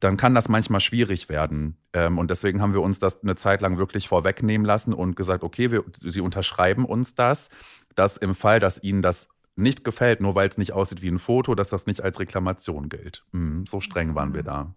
dann 0.00 0.16
kann 0.16 0.34
das 0.34 0.48
manchmal 0.48 0.80
schwierig 0.80 1.28
werden. 1.28 1.76
Ähm, 1.92 2.18
und 2.18 2.30
deswegen 2.30 2.60
haben 2.60 2.72
wir 2.72 2.80
uns 2.80 2.98
das 2.98 3.22
eine 3.22 3.36
Zeit 3.36 3.60
lang 3.60 3.78
wirklich 3.78 4.08
vorwegnehmen 4.08 4.66
lassen 4.66 4.94
und 4.94 5.14
gesagt, 5.14 5.44
okay, 5.44 5.70
wir, 5.70 5.84
Sie 5.98 6.20
unterschreiben 6.20 6.84
uns 6.84 7.14
das, 7.14 7.50
dass 7.94 8.16
im 8.16 8.34
Fall, 8.34 8.60
dass 8.60 8.82
Ihnen 8.82 9.02
das 9.02 9.28
nicht 9.56 9.84
gefällt, 9.84 10.20
nur 10.20 10.34
weil 10.34 10.48
es 10.48 10.58
nicht 10.58 10.72
aussieht 10.72 11.02
wie 11.02 11.10
ein 11.10 11.18
Foto, 11.18 11.54
dass 11.54 11.68
das 11.68 11.86
nicht 11.86 12.02
als 12.02 12.18
Reklamation 12.18 12.88
gilt. 12.88 13.24
Mhm, 13.32 13.66
so 13.66 13.80
streng 13.80 14.14
waren 14.14 14.34
wir 14.34 14.42
da. 14.42 14.74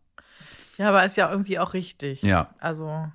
Ja, 0.77 0.89
aber 0.89 1.05
ist 1.05 1.17
ja 1.17 1.31
irgendwie 1.31 1.59
auch 1.59 1.73
richtig. 1.73 2.21
Ja. 2.23 2.53
Also 2.59 3.07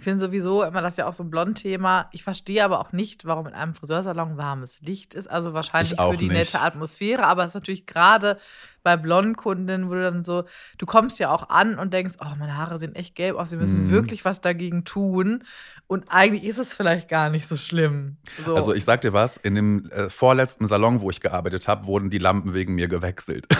ich 0.00 0.04
finde 0.04 0.24
sowieso 0.24 0.62
immer 0.62 0.80
das 0.80 0.96
ja 0.96 1.06
auch 1.06 1.12
so 1.12 1.22
ein 1.22 1.28
Blond-Thema. 1.28 2.08
Ich 2.12 2.24
verstehe 2.24 2.64
aber 2.64 2.80
auch 2.80 2.90
nicht, 2.92 3.26
warum 3.26 3.46
in 3.46 3.52
einem 3.52 3.74
Friseursalon 3.74 4.38
warmes 4.38 4.80
Licht 4.80 5.12
ist. 5.12 5.30
Also 5.30 5.52
wahrscheinlich 5.52 6.00
für 6.00 6.16
die 6.16 6.28
nicht. 6.28 6.54
nette 6.54 6.62
Atmosphäre, 6.62 7.24
aber 7.24 7.44
es 7.44 7.50
ist 7.50 7.54
natürlich 7.54 7.84
gerade 7.84 8.38
bei 8.82 8.96
Blondkunden, 8.96 9.90
wo 9.90 9.92
du 9.92 10.00
dann 10.00 10.24
so, 10.24 10.44
du 10.78 10.86
kommst 10.86 11.18
ja 11.18 11.30
auch 11.30 11.50
an 11.50 11.78
und 11.78 11.92
denkst, 11.92 12.14
oh, 12.18 12.34
meine 12.38 12.56
Haare 12.56 12.78
sehen 12.78 12.94
echt 12.94 13.14
gelb 13.14 13.36
aus, 13.36 13.50
wir 13.50 13.58
müssen 13.58 13.88
mm. 13.88 13.90
wirklich 13.90 14.24
was 14.24 14.40
dagegen 14.40 14.84
tun. 14.84 15.44
Und 15.86 16.06
eigentlich 16.08 16.44
ist 16.44 16.56
es 16.56 16.72
vielleicht 16.72 17.10
gar 17.10 17.28
nicht 17.28 17.46
so 17.46 17.58
schlimm. 17.58 18.16
So. 18.42 18.56
Also 18.56 18.72
ich 18.72 18.86
sag 18.86 19.02
dir 19.02 19.12
was, 19.12 19.36
in 19.36 19.54
dem 19.54 19.90
äh, 19.90 20.08
vorletzten 20.08 20.66
Salon, 20.66 21.02
wo 21.02 21.10
ich 21.10 21.20
gearbeitet 21.20 21.68
habe, 21.68 21.84
wurden 21.84 22.08
die 22.08 22.16
Lampen 22.16 22.54
wegen 22.54 22.74
mir 22.74 22.88
gewechselt. 22.88 23.46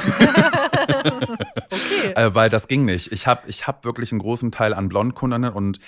okay. 1.71 2.13
äh, 2.15 2.35
weil 2.35 2.49
das 2.49 2.67
ging 2.67 2.87
nicht. 2.87 3.13
Ich 3.13 3.27
habe 3.27 3.43
ich 3.47 3.67
hab 3.67 3.85
wirklich 3.85 4.11
einen 4.13 4.21
großen 4.21 4.51
Teil 4.53 4.73
an 4.73 4.89
Blondkundinnen 4.89 5.53
und 5.53 5.81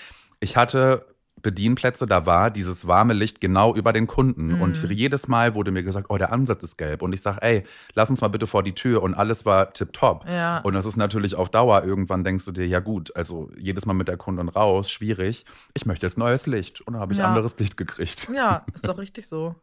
ich 0.43 0.57
hatte 0.57 1.07
Bedienplätze, 1.41 2.07
da 2.07 2.27
war 2.27 2.51
dieses 2.51 2.87
warme 2.87 3.15
Licht 3.15 3.41
genau 3.41 3.75
über 3.75 3.93
den 3.93 4.07
Kunden. 4.07 4.55
Mhm. 4.55 4.63
Und 4.63 4.91
jedes 4.91 5.29
Mal 5.29 5.55
wurde 5.55 5.71
mir 5.71 5.83
gesagt, 5.83 6.07
oh, 6.09 6.17
der 6.17 6.33
Ansatz 6.33 6.63
ist 6.63 6.79
gelb. 6.79 7.03
Und 7.03 7.13
ich 7.13 7.21
sage, 7.21 7.43
ey, 7.43 7.65
lass 7.95 8.11
uns 8.11 8.21
mal 8.21 8.29
bitte 8.29 8.47
vor 8.47 8.63
die 8.63 8.75
Tür. 8.75 9.03
Und 9.03 9.15
alles 9.15 9.45
war 9.45 9.73
tipptopp. 9.73 10.29
Ja. 10.29 10.59
Und 10.59 10.75
das 10.75 10.87
ist 10.87 10.97
natürlich 10.97 11.35
auf 11.35 11.49
Dauer. 11.49 11.85
Irgendwann 11.85 12.23
denkst 12.23 12.45
du 12.45 12.53
dir, 12.53 12.67
ja 12.67 12.81
gut, 12.81 13.15
also 13.17 13.51
jedes 13.57 13.87
Mal 13.87 13.95
mit 13.95 14.09
der 14.09 14.17
Kundin 14.17 14.49
raus, 14.49 14.91
schwierig. 14.91 15.45
Ich 15.75 15.85
möchte 15.87 16.07
jetzt 16.07 16.19
neues 16.19 16.47
Licht. 16.47 16.81
Und 16.83 16.95
dann 16.95 17.03
habe 17.03 17.13
ich 17.13 17.19
ja. 17.19 17.27
anderes 17.27 17.59
Licht 17.59 17.77
gekriegt. 17.77 18.29
Ja, 18.43 18.65
ist 18.73 18.89
doch 18.89 18.99
richtig 18.99 19.29
so. 19.29 19.55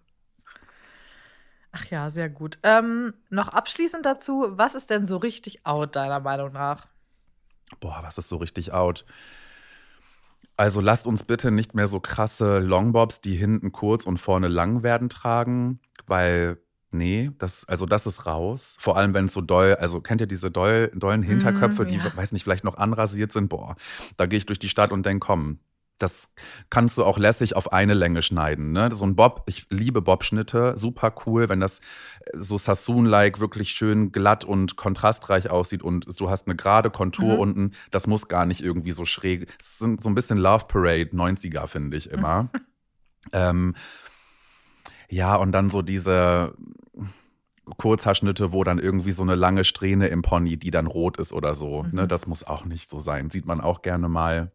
Ach 1.72 1.86
ja, 1.86 2.12
sehr 2.12 2.30
gut. 2.30 2.60
Ähm, 2.62 3.14
noch 3.30 3.48
abschließend 3.48 4.06
dazu, 4.06 4.48
was 4.52 4.76
ist 4.76 4.90
denn 4.90 5.06
so 5.06 5.18
richtig 5.18 5.66
out, 5.66 5.96
deiner 5.96 6.20
Meinung 6.20 6.54
nach? 6.54 6.88
Boah, 7.80 8.00
was 8.04 8.18
ist 8.18 8.30
so 8.30 8.38
richtig 8.38 8.74
out? 8.74 9.06
Also 10.60 10.82
lasst 10.82 11.08
uns 11.08 11.24
bitte 11.24 11.52
nicht 11.52 11.74
mehr 11.74 11.88
so 11.88 12.02
krasse 12.02 12.60
Longbobs, 12.60 13.22
die 13.22 13.34
hinten 13.34 13.72
kurz 13.72 14.06
und 14.06 14.18
vorne 14.18 14.50
lang 14.50 14.84
werden, 14.84 15.08
tragen, 15.08 15.80
weil 16.06 16.58
nee, 16.92 17.32
das, 17.38 17.64
also 17.70 17.86
das 17.86 18.06
ist 18.06 18.26
raus. 18.26 18.76
Vor 18.78 18.98
allem, 18.98 19.14
wenn 19.14 19.28
es 19.28 19.34
so 19.34 19.40
doll, 19.40 19.76
also 19.76 20.02
kennt 20.02 20.20
ihr 20.20 20.28
diese 20.28 20.52
doll, 20.52 20.92
dollen 20.94 21.24
Hinterköpfe, 21.24 21.86
mm, 21.86 21.88
ja. 21.88 22.10
die, 22.10 22.18
weiß 22.18 22.34
nicht, 22.34 22.44
vielleicht 22.44 22.66
noch 22.66 22.76
anrasiert 22.76 23.32
sind? 23.32 23.48
Boah, 23.48 23.78
da 24.18 24.26
gehe 24.26 24.36
ich 24.36 24.46
durch 24.48 24.60
die 24.60 24.68
Stadt 24.68 24.92
und 24.92 25.06
denke, 25.06 25.26
komm, 25.26 25.60
das 26.00 26.30
kannst 26.70 26.98
du 26.98 27.04
auch 27.04 27.18
lässig 27.18 27.56
auf 27.56 27.72
eine 27.72 27.94
Länge 27.94 28.22
schneiden. 28.22 28.72
Ne? 28.72 28.94
So 28.94 29.06
ein 29.06 29.16
Bob, 29.16 29.44
ich 29.46 29.68
liebe 29.70 30.02
Bob-Schnitte, 30.02 30.74
super 30.78 31.14
cool, 31.26 31.50
wenn 31.50 31.60
das 31.60 31.82
so 32.34 32.58
Sassoon-like 32.58 33.40
wirklich 33.40 33.72
schön 33.72 34.12
glatt 34.12 34.44
und 34.46 34.78
kontrastreich 34.78 35.50
aussieht 35.50 35.84
und 35.84 36.20
du 36.20 36.30
hast 36.30 36.48
eine 36.48 36.56
gerade 36.56 36.90
Kontur 36.90 37.36
mhm. 37.36 37.40
unten. 37.40 37.72
Das 37.92 38.08
muss 38.08 38.28
gar 38.28 38.46
nicht 38.46 38.62
irgendwie 38.62 38.92
so 38.92 39.06
schräg. 39.06 39.48
Es 39.60 39.78
sind 39.78 40.02
so 40.02 40.10
ein 40.10 40.16
bisschen 40.16 40.38
Love 40.38 40.66
Parade 40.68 41.12
90er, 41.12 41.68
finde 41.68 41.98
ich 41.98 42.10
immer. 42.10 42.50
ähm, 43.34 43.76
ja, 45.10 45.36
und 45.36 45.52
dann 45.52 45.70
so 45.70 45.82
diese 45.82 46.56
Kurzhaarschnitte, 47.78 48.52
wo 48.54 48.64
dann 48.64 48.80
irgendwie 48.80 49.12
so 49.12 49.24
eine 49.24 49.36
lange 49.36 49.64
Strähne 49.64 50.08
im 50.08 50.22
Pony, 50.22 50.58
die 50.58 50.72
dann 50.72 50.88
rot 50.88 51.18
ist 51.18 51.34
oder 51.34 51.56
so. 51.56 51.84
Ne? 51.84 51.90
Mhm. 51.90 51.96
Ne? 51.96 52.08
Das 52.08 52.28
muss 52.28 52.44
auch 52.44 52.66
nicht 52.66 52.90
so 52.90 53.00
sein. 53.00 53.30
Sieht 53.30 53.46
man 53.46 53.62
auch 53.62 53.82
gerne 53.82 54.10
mal. 54.10 54.52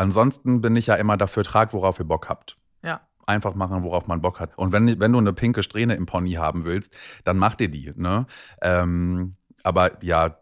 Ansonsten 0.00 0.62
bin 0.62 0.76
ich 0.76 0.86
ja 0.86 0.94
immer 0.94 1.18
dafür, 1.18 1.44
tragt, 1.44 1.74
worauf 1.74 1.98
ihr 1.98 2.06
Bock 2.06 2.30
habt. 2.30 2.56
Ja. 2.82 3.02
Einfach 3.26 3.54
machen, 3.54 3.82
worauf 3.82 4.06
man 4.06 4.22
Bock 4.22 4.40
hat. 4.40 4.56
Und 4.56 4.72
wenn, 4.72 4.98
wenn 4.98 5.12
du 5.12 5.18
eine 5.18 5.34
pinke 5.34 5.62
Strähne 5.62 5.94
im 5.94 6.06
Pony 6.06 6.32
haben 6.32 6.64
willst, 6.64 6.94
dann 7.24 7.36
mach 7.36 7.54
dir 7.54 7.68
die. 7.68 7.92
Ne? 7.94 8.26
Ähm, 8.62 9.36
aber 9.62 10.02
ja, 10.02 10.38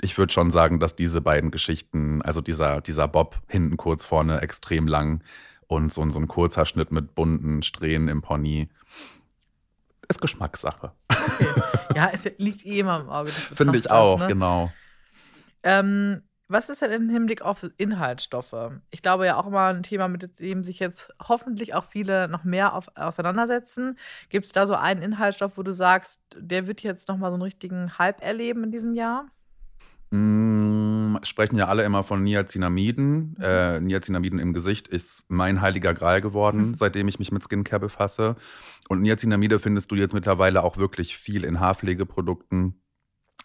ich 0.00 0.16
würde 0.16 0.32
schon 0.32 0.50
sagen, 0.50 0.78
dass 0.78 0.94
diese 0.94 1.20
beiden 1.20 1.50
Geschichten, 1.50 2.22
also 2.22 2.40
dieser, 2.40 2.80
dieser 2.80 3.08
Bob 3.08 3.40
hinten 3.48 3.76
kurz 3.76 4.04
vorne 4.04 4.40
extrem 4.40 4.86
lang 4.86 5.24
und 5.66 5.92
so, 5.92 6.08
so 6.10 6.20
ein 6.20 6.28
kurzer 6.28 6.64
Schnitt 6.64 6.92
mit 6.92 7.16
bunten 7.16 7.64
Strähnen 7.64 8.06
im 8.06 8.22
Pony, 8.22 8.68
ist 10.08 10.20
Geschmackssache. 10.20 10.92
Okay. 11.08 11.48
Ja, 11.96 12.10
es 12.12 12.24
liegt 12.38 12.64
eh 12.64 12.78
immer 12.78 13.00
im 13.00 13.08
Auge. 13.08 13.30
Finde 13.32 13.78
ich 13.78 13.90
auch, 13.90 14.20
ne? 14.20 14.28
genau. 14.28 14.70
Ähm, 15.64 16.22
was 16.48 16.68
ist 16.68 16.82
denn 16.82 16.92
im 16.92 17.08
Hinblick 17.08 17.42
auf 17.42 17.66
Inhaltsstoffe? 17.76 18.72
Ich 18.90 19.02
glaube 19.02 19.26
ja 19.26 19.36
auch 19.36 19.46
immer 19.46 19.66
ein 19.66 19.82
Thema, 19.82 20.08
mit 20.08 20.38
dem 20.38 20.62
sich 20.62 20.78
jetzt 20.78 21.12
hoffentlich 21.28 21.74
auch 21.74 21.84
viele 21.84 22.28
noch 22.28 22.44
mehr 22.44 22.74
auf, 22.74 22.88
auseinandersetzen. 22.94 23.98
Gibt 24.28 24.46
es 24.46 24.52
da 24.52 24.66
so 24.66 24.74
einen 24.74 25.02
Inhaltsstoff, 25.02 25.58
wo 25.58 25.62
du 25.62 25.72
sagst, 25.72 26.20
der 26.36 26.66
wird 26.66 26.82
jetzt 26.82 27.08
nochmal 27.08 27.30
so 27.30 27.34
einen 27.34 27.42
richtigen 27.42 27.98
Hype 27.98 28.22
erleben 28.22 28.64
in 28.64 28.70
diesem 28.70 28.94
Jahr? 28.94 29.26
Mm, 30.10 31.16
sprechen 31.22 31.56
ja 31.56 31.66
alle 31.66 31.84
immer 31.84 32.04
von 32.04 32.22
Niacinamiden. 32.22 33.34
Mhm. 33.36 33.36
Äh, 33.40 33.80
Niacinamiden 33.80 34.38
im 34.38 34.52
Gesicht 34.52 34.86
ist 34.86 35.24
mein 35.26 35.60
heiliger 35.60 35.94
Gral 35.94 36.20
geworden, 36.20 36.68
mhm. 36.68 36.74
seitdem 36.74 37.08
ich 37.08 37.18
mich 37.18 37.32
mit 37.32 37.42
Skincare 37.42 37.80
befasse. 37.80 38.36
Und 38.88 39.00
Niacinamide 39.00 39.58
findest 39.58 39.90
du 39.90 39.96
jetzt 39.96 40.14
mittlerweile 40.14 40.62
auch 40.62 40.76
wirklich 40.76 41.16
viel 41.16 41.44
in 41.44 41.58
Haarpflegeprodukten 41.58 42.80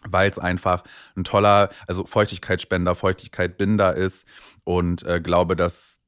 weil 0.04 0.30
es 0.30 0.38
einfach 0.38 0.84
ein 1.16 1.24
toller, 1.24 1.70
also 1.86 2.06
Feuchtigkeitsspender, 2.06 2.94
Feuchtigkeitbinder 2.94 3.94
ist 3.94 4.26
und 4.64 5.04
äh, 5.04 5.20
glaube, 5.20 5.56
dass 5.56 6.02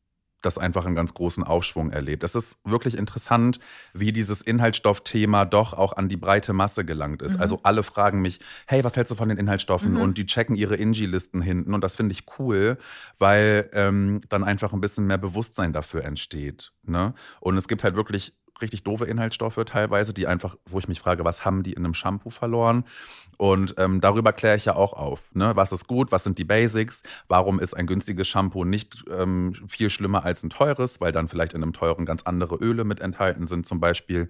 das 0.44 0.58
einfach 0.58 0.86
einen 0.86 0.94
ganz 0.94 1.14
großen 1.14 1.42
Aufschwung 1.42 1.90
erlebt. 1.90 2.22
Es 2.22 2.34
ist 2.34 2.58
wirklich 2.64 2.96
interessant, 2.96 3.58
wie 3.92 4.12
dieses 4.12 4.42
Inhaltsstoffthema 4.42 5.44
doch 5.44 5.72
auch 5.72 5.94
an 5.94 6.08
die 6.08 6.16
breite 6.16 6.52
Masse 6.52 6.84
gelangt 6.84 7.22
ist. 7.22 7.36
Mhm. 7.36 7.40
Also 7.40 7.60
alle 7.62 7.82
fragen 7.82 8.20
mich, 8.20 8.40
hey, 8.66 8.84
was 8.84 8.96
hältst 8.96 9.10
du 9.10 9.16
von 9.16 9.28
den 9.28 9.38
Inhaltsstoffen? 9.38 9.92
Mhm. 9.92 10.00
Und 10.00 10.18
die 10.18 10.26
checken 10.26 10.56
ihre 10.56 10.76
Ingi-Listen 10.76 11.40
hinten. 11.40 11.74
Und 11.74 11.82
das 11.82 11.96
finde 11.96 12.12
ich 12.12 12.24
cool, 12.38 12.78
weil 13.18 13.70
ähm, 13.72 14.20
dann 14.28 14.44
einfach 14.44 14.72
ein 14.72 14.80
bisschen 14.80 15.06
mehr 15.06 15.18
Bewusstsein 15.18 15.72
dafür 15.72 16.04
entsteht. 16.04 16.72
Ne? 16.82 17.14
Und 17.40 17.56
es 17.56 17.68
gibt 17.68 17.84
halt 17.84 17.96
wirklich 17.96 18.34
richtig 18.60 18.82
doofe 18.84 19.04
Inhaltsstoffe 19.04 19.60
teilweise, 19.66 20.14
die 20.14 20.26
einfach, 20.26 20.56
wo 20.66 20.78
ich 20.78 20.88
mich 20.88 21.00
frage, 21.00 21.24
was 21.24 21.44
haben 21.44 21.62
die 21.62 21.72
in 21.72 21.84
einem 21.84 21.94
Shampoo 21.94 22.30
verloren? 22.30 22.84
Und 23.36 23.74
ähm, 23.78 24.00
darüber 24.00 24.32
kläre 24.32 24.56
ich 24.56 24.64
ja 24.64 24.74
auch 24.76 24.92
auf. 24.92 25.34
Ne? 25.34 25.56
Was 25.56 25.72
ist 25.72 25.86
gut? 25.86 26.12
Was 26.12 26.24
sind 26.24 26.38
die 26.38 26.44
Basics? 26.44 27.02
Warum 27.28 27.58
ist 27.58 27.76
ein 27.76 27.86
günstiges 27.86 28.28
Shampoo 28.28 28.64
nicht 28.64 29.04
ähm, 29.10 29.54
viel 29.66 29.90
schlimmer 29.90 30.24
als 30.24 30.42
ein 30.42 30.50
teures? 30.50 31.00
Weil 31.00 31.12
dann 31.12 31.28
vielleicht 31.28 31.52
in 31.52 31.62
einem 31.62 31.72
teuren 31.72 32.06
ganz 32.06 32.22
andere 32.22 32.56
Öle 32.56 32.84
mit 32.84 33.00
enthalten 33.00 33.46
sind, 33.46 33.66
zum 33.66 33.80
Beispiel. 33.80 34.28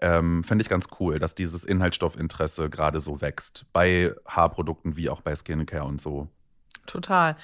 Ähm, 0.00 0.44
Finde 0.44 0.62
ich 0.62 0.68
ganz 0.68 0.86
cool, 1.00 1.18
dass 1.18 1.34
dieses 1.34 1.64
Inhaltsstoffinteresse 1.64 2.68
gerade 2.68 3.00
so 3.00 3.20
wächst. 3.20 3.64
Bei 3.72 4.14
Haarprodukten 4.26 4.96
wie 4.96 5.08
auch 5.08 5.20
bei 5.20 5.34
Skincare 5.34 5.84
und 5.84 6.00
so. 6.00 6.28
Total. 6.86 7.36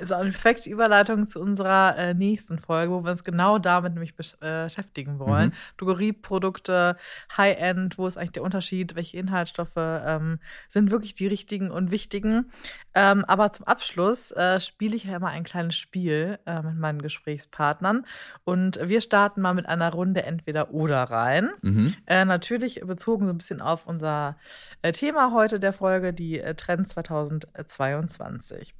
Ist 0.00 0.12
auch 0.12 0.20
eine 0.20 0.30
perfekte 0.30 0.70
Überleitung 0.70 1.26
zu 1.26 1.40
unserer 1.40 1.96
äh, 1.96 2.14
nächsten 2.14 2.58
Folge, 2.58 2.92
wo 2.92 3.04
wir 3.04 3.10
uns 3.10 3.24
genau 3.24 3.58
damit 3.58 3.94
nämlich 3.94 4.14
besch 4.14 4.34
äh, 4.40 4.64
beschäftigen 4.64 5.18
wollen. 5.18 5.48
Mhm. 5.48 5.54
Drogerieprodukte, 5.78 6.96
High-End, 7.36 7.98
wo 7.98 8.06
ist 8.06 8.16
eigentlich 8.16 8.32
der 8.32 8.42
Unterschied, 8.42 8.96
welche 8.96 9.18
Inhaltsstoffe 9.18 9.76
ähm, 9.76 10.38
sind 10.68 10.90
wirklich 10.90 11.14
die 11.14 11.26
richtigen 11.26 11.70
und 11.70 11.90
wichtigen. 11.90 12.50
Ähm, 12.94 13.24
aber 13.26 13.52
zum 13.52 13.66
Abschluss 13.66 14.32
äh, 14.32 14.60
spiele 14.60 14.96
ich 14.96 15.04
ja 15.04 15.16
immer 15.16 15.28
ein 15.28 15.44
kleines 15.44 15.76
Spiel 15.76 16.38
äh, 16.46 16.62
mit 16.62 16.76
meinen 16.76 17.02
Gesprächspartnern 17.02 18.04
und 18.44 18.80
wir 18.82 19.00
starten 19.00 19.40
mal 19.40 19.54
mit 19.54 19.66
einer 19.66 19.92
Runde 19.92 20.22
entweder 20.24 20.72
oder 20.72 21.04
rein. 21.04 21.50
Mhm. 21.62 21.94
Äh, 22.06 22.24
natürlich 22.24 22.80
bezogen 22.80 23.26
so 23.26 23.32
ein 23.32 23.38
bisschen 23.38 23.60
auf 23.60 23.86
unser 23.86 24.36
äh, 24.82 24.92
Thema 24.92 25.32
heute 25.32 25.60
der 25.60 25.72
Folge, 25.72 26.12
die 26.12 26.42
Trends 26.56 26.90
2022. 26.90 28.74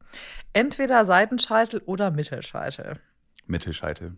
Entweder 0.52 1.04
Seitenscheitel 1.10 1.82
oder 1.86 2.12
Mittelscheitel. 2.12 3.00
Mittelscheitel. 3.48 4.16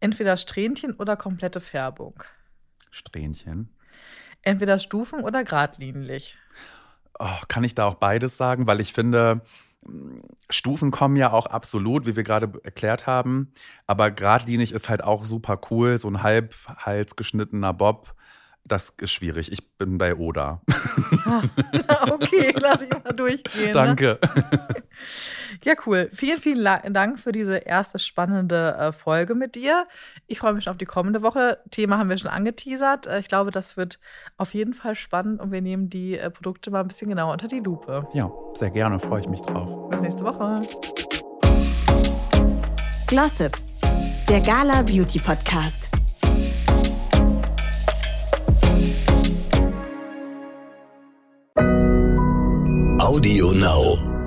Entweder 0.00 0.36
Strähnchen 0.36 0.92
oder 0.94 1.16
komplette 1.16 1.60
Färbung. 1.60 2.24
Strähnchen. 2.90 3.72
Entweder 4.42 4.80
Stufen 4.80 5.22
oder 5.22 5.44
geradlinig. 5.44 6.36
Oh, 7.20 7.38
kann 7.46 7.62
ich 7.62 7.76
da 7.76 7.84
auch 7.84 7.94
beides 7.94 8.36
sagen? 8.36 8.66
Weil 8.66 8.80
ich 8.80 8.92
finde, 8.92 9.42
Stufen 10.50 10.90
kommen 10.90 11.14
ja 11.14 11.30
auch 11.30 11.46
absolut, 11.46 12.06
wie 12.06 12.16
wir 12.16 12.24
gerade 12.24 12.50
erklärt 12.64 13.06
haben. 13.06 13.52
Aber 13.86 14.10
geradlinig 14.10 14.72
ist 14.72 14.88
halt 14.88 15.04
auch 15.04 15.24
super 15.26 15.60
cool. 15.70 15.96
So 15.96 16.08
ein 16.08 16.24
halb 16.24 16.56
Hals 16.66 17.14
geschnittener 17.14 17.72
Bob 17.72 18.16
das 18.68 18.90
ist 19.00 19.10
schwierig. 19.12 19.50
Ich 19.52 19.76
bin 19.76 19.98
bei 19.98 20.14
Oda. 20.14 20.60
okay, 22.10 22.54
lass 22.60 22.82
ich 22.82 22.90
mal 22.90 23.12
durchgehen. 23.12 23.66
Ne? 23.66 23.72
Danke. 23.72 24.18
Ne? 24.22 24.58
Ja, 25.64 25.74
cool. 25.86 26.08
Vielen, 26.12 26.38
vielen 26.38 26.64
Dank 26.92 27.18
für 27.18 27.32
diese 27.32 27.56
erste 27.56 27.98
spannende 27.98 28.76
äh, 28.78 28.92
Folge 28.92 29.34
mit 29.34 29.56
dir. 29.56 29.86
Ich 30.26 30.38
freue 30.38 30.52
mich 30.52 30.64
schon 30.64 30.72
auf 30.72 30.78
die 30.78 30.84
kommende 30.84 31.22
Woche. 31.22 31.58
Thema 31.70 31.98
haben 31.98 32.08
wir 32.08 32.18
schon 32.18 32.30
angeteasert. 32.30 33.06
Äh, 33.06 33.18
ich 33.20 33.28
glaube, 33.28 33.50
das 33.50 33.76
wird 33.76 33.98
auf 34.36 34.54
jeden 34.54 34.72
Fall 34.72 34.94
spannend 34.94 35.40
und 35.40 35.50
wir 35.50 35.60
nehmen 35.60 35.88
die 35.88 36.16
äh, 36.16 36.30
Produkte 36.30 36.70
mal 36.70 36.80
ein 36.80 36.88
bisschen 36.88 37.08
genauer 37.08 37.32
unter 37.32 37.48
die 37.48 37.60
Lupe. 37.60 38.06
Ja, 38.12 38.30
sehr 38.54 38.70
gerne. 38.70 39.00
Freue 39.00 39.20
ich 39.20 39.28
mich 39.28 39.40
drauf. 39.42 39.90
Bis 39.90 40.00
nächste 40.00 40.24
Woche. 40.24 40.62
Glossip, 43.06 43.56
der 44.28 44.40
Gala 44.40 44.82
Beauty 44.82 45.18
Podcast. 45.18 45.90
Now. 53.58 54.17